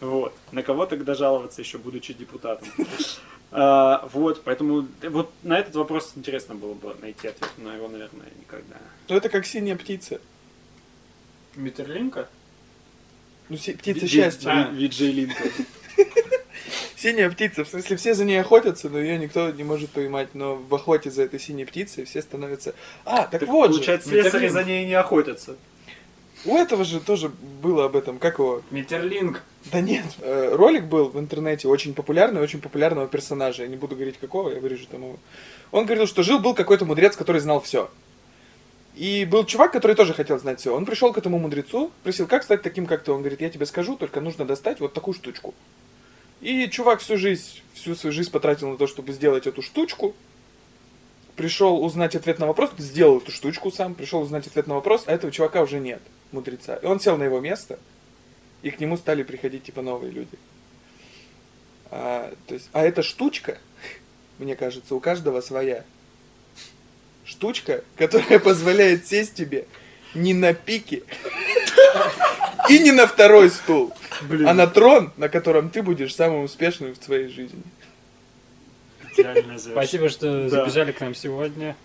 Вот. 0.00 0.34
На 0.52 0.62
кого 0.62 0.86
тогда 0.86 1.14
жаловаться 1.14 1.60
еще, 1.60 1.78
будучи 1.78 2.12
депутатом? 2.14 2.68
А, 3.50 4.06
вот, 4.12 4.42
поэтому 4.44 4.86
э, 5.00 5.08
вот 5.08 5.30
на 5.42 5.58
этот 5.58 5.74
вопрос 5.74 6.12
интересно 6.16 6.54
было 6.54 6.74
бы 6.74 6.94
найти 7.00 7.28
ответ, 7.28 7.50
но 7.56 7.72
его, 7.72 7.88
наверное, 7.88 8.26
никогда. 8.38 8.76
Ну, 9.08 9.16
это 9.16 9.30
как 9.30 9.46
синяя 9.46 9.74
птица. 9.74 10.20
Митерлинка? 11.56 12.28
Ну, 13.48 13.56
си- 13.56 13.72
птица 13.72 14.00
Ви- 14.00 14.06
счастья. 14.08 14.68
Ви- 14.70 14.76
Виджей 14.76 15.12
Линка. 15.12 15.42
Синяя 16.96 17.30
птица, 17.30 17.64
в 17.64 17.68
смысле, 17.68 17.96
все 17.96 18.12
за 18.14 18.24
ней 18.26 18.38
охотятся, 18.38 18.90
но 18.90 18.98
ее 18.98 19.16
никто 19.18 19.50
не 19.50 19.64
может 19.64 19.90
поймать. 19.90 20.34
Но 20.34 20.56
в 20.56 20.74
охоте 20.74 21.10
за 21.10 21.22
этой 21.22 21.40
синей 21.40 21.64
птицей 21.64 22.04
все 22.04 22.20
становятся... 22.20 22.74
А, 23.06 23.22
так, 23.26 23.40
Так 23.40 23.48
вот 23.48 23.70
получается, 23.70 24.10
же, 24.10 24.16
слесари 24.16 24.44
Митерлинг. 24.44 24.52
за 24.52 24.64
ней 24.64 24.86
не 24.86 24.94
охотятся. 24.94 25.56
У 26.44 26.56
этого 26.56 26.84
же 26.84 27.00
тоже 27.00 27.30
было 27.62 27.86
об 27.86 27.96
этом, 27.96 28.18
как 28.18 28.38
его... 28.38 28.62
Митерлинг. 28.70 29.42
Да 29.72 29.80
нет, 29.80 30.04
э, 30.20 30.54
ролик 30.54 30.84
был 30.84 31.08
в 31.08 31.18
интернете 31.18 31.68
очень 31.68 31.94
популярный, 31.94 32.40
очень 32.40 32.60
популярного 32.60 33.08
персонажа. 33.08 33.62
Я 33.62 33.68
не 33.68 33.76
буду 33.76 33.96
говорить 33.96 34.18
какого, 34.18 34.50
я 34.50 34.60
вырежу 34.60 34.86
там 34.86 35.02
его. 35.02 35.16
Он 35.72 35.84
говорил, 35.84 36.06
что 36.06 36.22
жил 36.22 36.38
был 36.38 36.54
какой-то 36.54 36.84
мудрец, 36.84 37.16
который 37.16 37.40
знал 37.40 37.60
все. 37.60 37.90
И 38.94 39.24
был 39.24 39.44
чувак, 39.44 39.72
который 39.72 39.94
тоже 39.94 40.14
хотел 40.14 40.38
знать 40.38 40.60
все. 40.60 40.74
Он 40.74 40.84
пришел 40.84 41.12
к 41.12 41.18
этому 41.18 41.38
мудрецу, 41.38 41.90
спросил, 42.00 42.26
как 42.26 42.42
стать 42.42 42.62
таким, 42.62 42.86
как 42.86 43.02
ты. 43.02 43.12
Он 43.12 43.20
говорит, 43.20 43.40
я 43.40 43.50
тебе 43.50 43.66
скажу, 43.66 43.96
только 43.96 44.20
нужно 44.20 44.44
достать 44.44 44.80
вот 44.80 44.92
такую 44.92 45.14
штучку. 45.14 45.54
И 46.40 46.68
чувак 46.68 47.00
всю 47.00 47.16
жизнь, 47.16 47.62
всю 47.74 47.94
свою 47.94 48.12
жизнь 48.12 48.30
потратил 48.30 48.70
на 48.70 48.76
то, 48.76 48.86
чтобы 48.86 49.12
сделать 49.12 49.46
эту 49.46 49.62
штучку. 49.62 50.14
Пришел 51.36 51.84
узнать 51.84 52.16
ответ 52.16 52.38
на 52.40 52.46
вопрос, 52.46 52.70
сделал 52.78 53.18
эту 53.18 53.30
штучку 53.30 53.70
сам, 53.70 53.94
пришел 53.94 54.20
узнать 54.20 54.48
ответ 54.48 54.66
на 54.66 54.74
вопрос, 54.74 55.04
а 55.06 55.12
этого 55.12 55.32
чувака 55.32 55.62
уже 55.62 55.78
нет, 55.78 56.02
мудреца. 56.32 56.76
И 56.76 56.86
он 56.86 57.00
сел 57.00 57.16
на 57.16 57.24
его 57.24 57.40
место, 57.40 57.78
и 58.62 58.70
к 58.70 58.80
нему 58.80 58.96
стали 58.96 59.22
приходить 59.22 59.64
типа 59.64 59.82
новые 59.82 60.12
люди. 60.12 60.38
А, 61.90 62.34
то 62.46 62.54
есть, 62.54 62.68
а 62.72 62.82
эта 62.84 63.02
штучка, 63.02 63.58
мне 64.38 64.56
кажется, 64.56 64.94
у 64.94 65.00
каждого 65.00 65.40
своя. 65.40 65.84
Штучка, 67.24 67.84
которая 67.96 68.38
позволяет 68.40 69.06
сесть 69.06 69.34
тебе 69.34 69.66
не 70.14 70.32
на 70.34 70.54
пике 70.54 71.02
и 72.70 72.78
не 72.78 72.92
на 72.92 73.06
второй 73.06 73.50
стул, 73.50 73.92
а 74.46 74.54
на 74.54 74.66
трон, 74.66 75.12
на 75.16 75.28
котором 75.28 75.70
ты 75.70 75.82
будешь 75.82 76.14
самым 76.14 76.44
успешным 76.44 76.94
в 76.94 77.04
своей 77.04 77.28
жизни. 77.28 77.62
Спасибо, 79.58 80.08
что 80.08 80.44
Да. 80.44 80.48
забежали 80.48 80.92
к 80.92 81.00
нам 81.00 81.14
сегодня. 81.14 81.76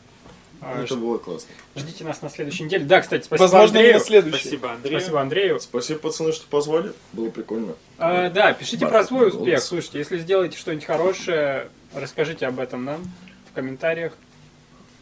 А, 0.66 0.84
Это 0.84 0.96
было 0.96 1.18
классно. 1.18 1.50
Ждите 1.76 2.04
нас 2.04 2.22
на 2.22 2.30
следующей 2.30 2.64
неделе. 2.64 2.86
Да, 2.86 3.02
кстати, 3.02 3.24
спасибо 3.26 3.44
Возможно, 3.44 3.74
не 3.74 3.80
Андрею. 3.80 4.00
на 4.00 4.06
следующий. 4.06 4.40
Спасибо, 4.40 4.72
Андрей. 4.72 4.98
Спасибо 5.00 5.22
Андрею. 5.22 5.60
Спасибо, 5.60 6.00
пацаны, 6.00 6.32
что 6.32 6.48
позвали. 6.48 6.94
Было 7.12 7.30
прикольно. 7.30 7.74
А, 7.98 8.30
да, 8.30 8.54
пишите 8.54 8.86
Бар- 8.86 8.92
про 8.92 9.04
свой 9.04 9.30
голос. 9.32 9.36
успех. 9.42 9.62
Слушайте, 9.62 10.00
если 10.00 10.18
сделаете 10.20 10.58
что-нибудь 10.58 10.86
хорошее, 10.86 11.70
расскажите 11.94 12.46
об 12.48 12.60
этом 12.60 12.86
нам 12.86 13.02
в 13.52 13.56
комментариях. 13.56 14.14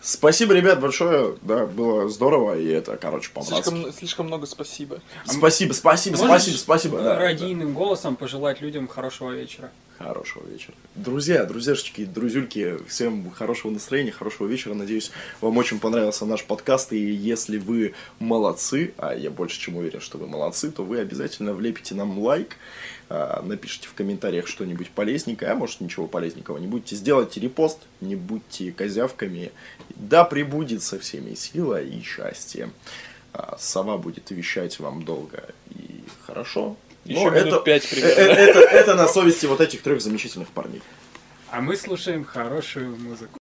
Спасибо, 0.04 0.56
ребят, 0.56 0.80
большое. 0.82 1.36
Да, 1.44 1.68
было 1.68 2.10
здорово, 2.10 2.58
и 2.58 2.68
это, 2.68 2.98
короче, 2.98 3.30
по-братски. 3.32 3.70
Слишком, 3.70 3.94
слишком 3.94 4.26
много 4.28 4.48
спасибо. 4.48 5.00
Спасибо, 5.26 5.74
спасибо, 5.74 6.18
Можешь 6.18 6.28
спасибо, 6.32 6.58
спасибо. 6.58 6.98
да, 6.98 7.04
да. 7.04 7.20
Радийным 7.20 7.74
голосом 7.74 8.16
пожелать 8.16 8.62
людям 8.62 8.88
хорошего 8.88 9.30
вечера. 9.32 9.70
Хорошего 10.02 10.48
вечера. 10.48 10.74
Друзья, 10.96 11.46
друзьяшечки, 11.46 12.06
друзюльки, 12.06 12.78
всем 12.88 13.30
хорошего 13.32 13.72
настроения, 13.72 14.12
хорошего 14.12 14.48
вечера. 14.48 14.74
Надеюсь, 14.74 15.12
вам 15.40 15.58
очень 15.58 15.80
понравился 15.80 16.26
наш 16.26 16.44
подкаст. 16.44 16.94
И 16.94 17.00
если 17.00 17.58
вы 17.58 17.94
молодцы, 18.20 18.94
а 18.98 19.14
я 19.16 19.30
больше 19.30 19.60
чем 19.60 19.78
уверен, 19.78 20.02
что 20.02 20.18
вы 20.18 20.28
молодцы, 20.28 20.72
то 20.72 20.84
вы 20.84 21.00
обязательно 21.00 21.54
влепите 21.54 21.96
нам 21.96 22.20
лайк, 22.20 22.58
а, 23.10 23.42
напишите 23.42 23.88
в 23.88 23.94
комментариях 23.94 24.48
что-нибудь 24.48 24.90
полезненькое, 24.90 25.52
а 25.52 25.56
может 25.56 25.82
ничего 25.82 26.08
полезненького 26.08 26.58
не 26.58 26.68
будете. 26.68 26.96
Сделайте 26.96 27.40
репост, 27.40 27.80
не 28.00 28.16
будьте 28.16 28.72
козявками. 28.72 29.52
Да 29.90 30.24
прибудет 30.24 30.84
со 30.84 31.00
всеми 31.00 31.36
сила 31.36 31.82
и 31.82 32.02
счастье. 32.02 32.70
А, 33.34 33.58
Сова 33.60 33.98
будет 33.98 34.32
вещать 34.32 34.80
вам 34.80 35.04
долго 35.04 35.54
и 35.70 36.04
хорошо. 36.26 36.78
Еще 37.06 37.20
минут 37.26 37.36
это, 37.36 37.60
пять 37.60 37.86
э- 37.86 37.90
примерно. 37.90 38.20
э- 38.20 38.34
это, 38.36 38.60
это 38.60 38.96
на 38.96 39.08
совести 39.08 39.46
вот 39.46 39.62
этих 39.62 39.82
трех 39.82 40.02
замечательных 40.02 40.50
парней. 40.50 40.82
А 41.50 41.62
мы 41.62 41.76
слушаем 41.76 42.24
хорошую 42.24 42.96
музыку. 42.98 43.40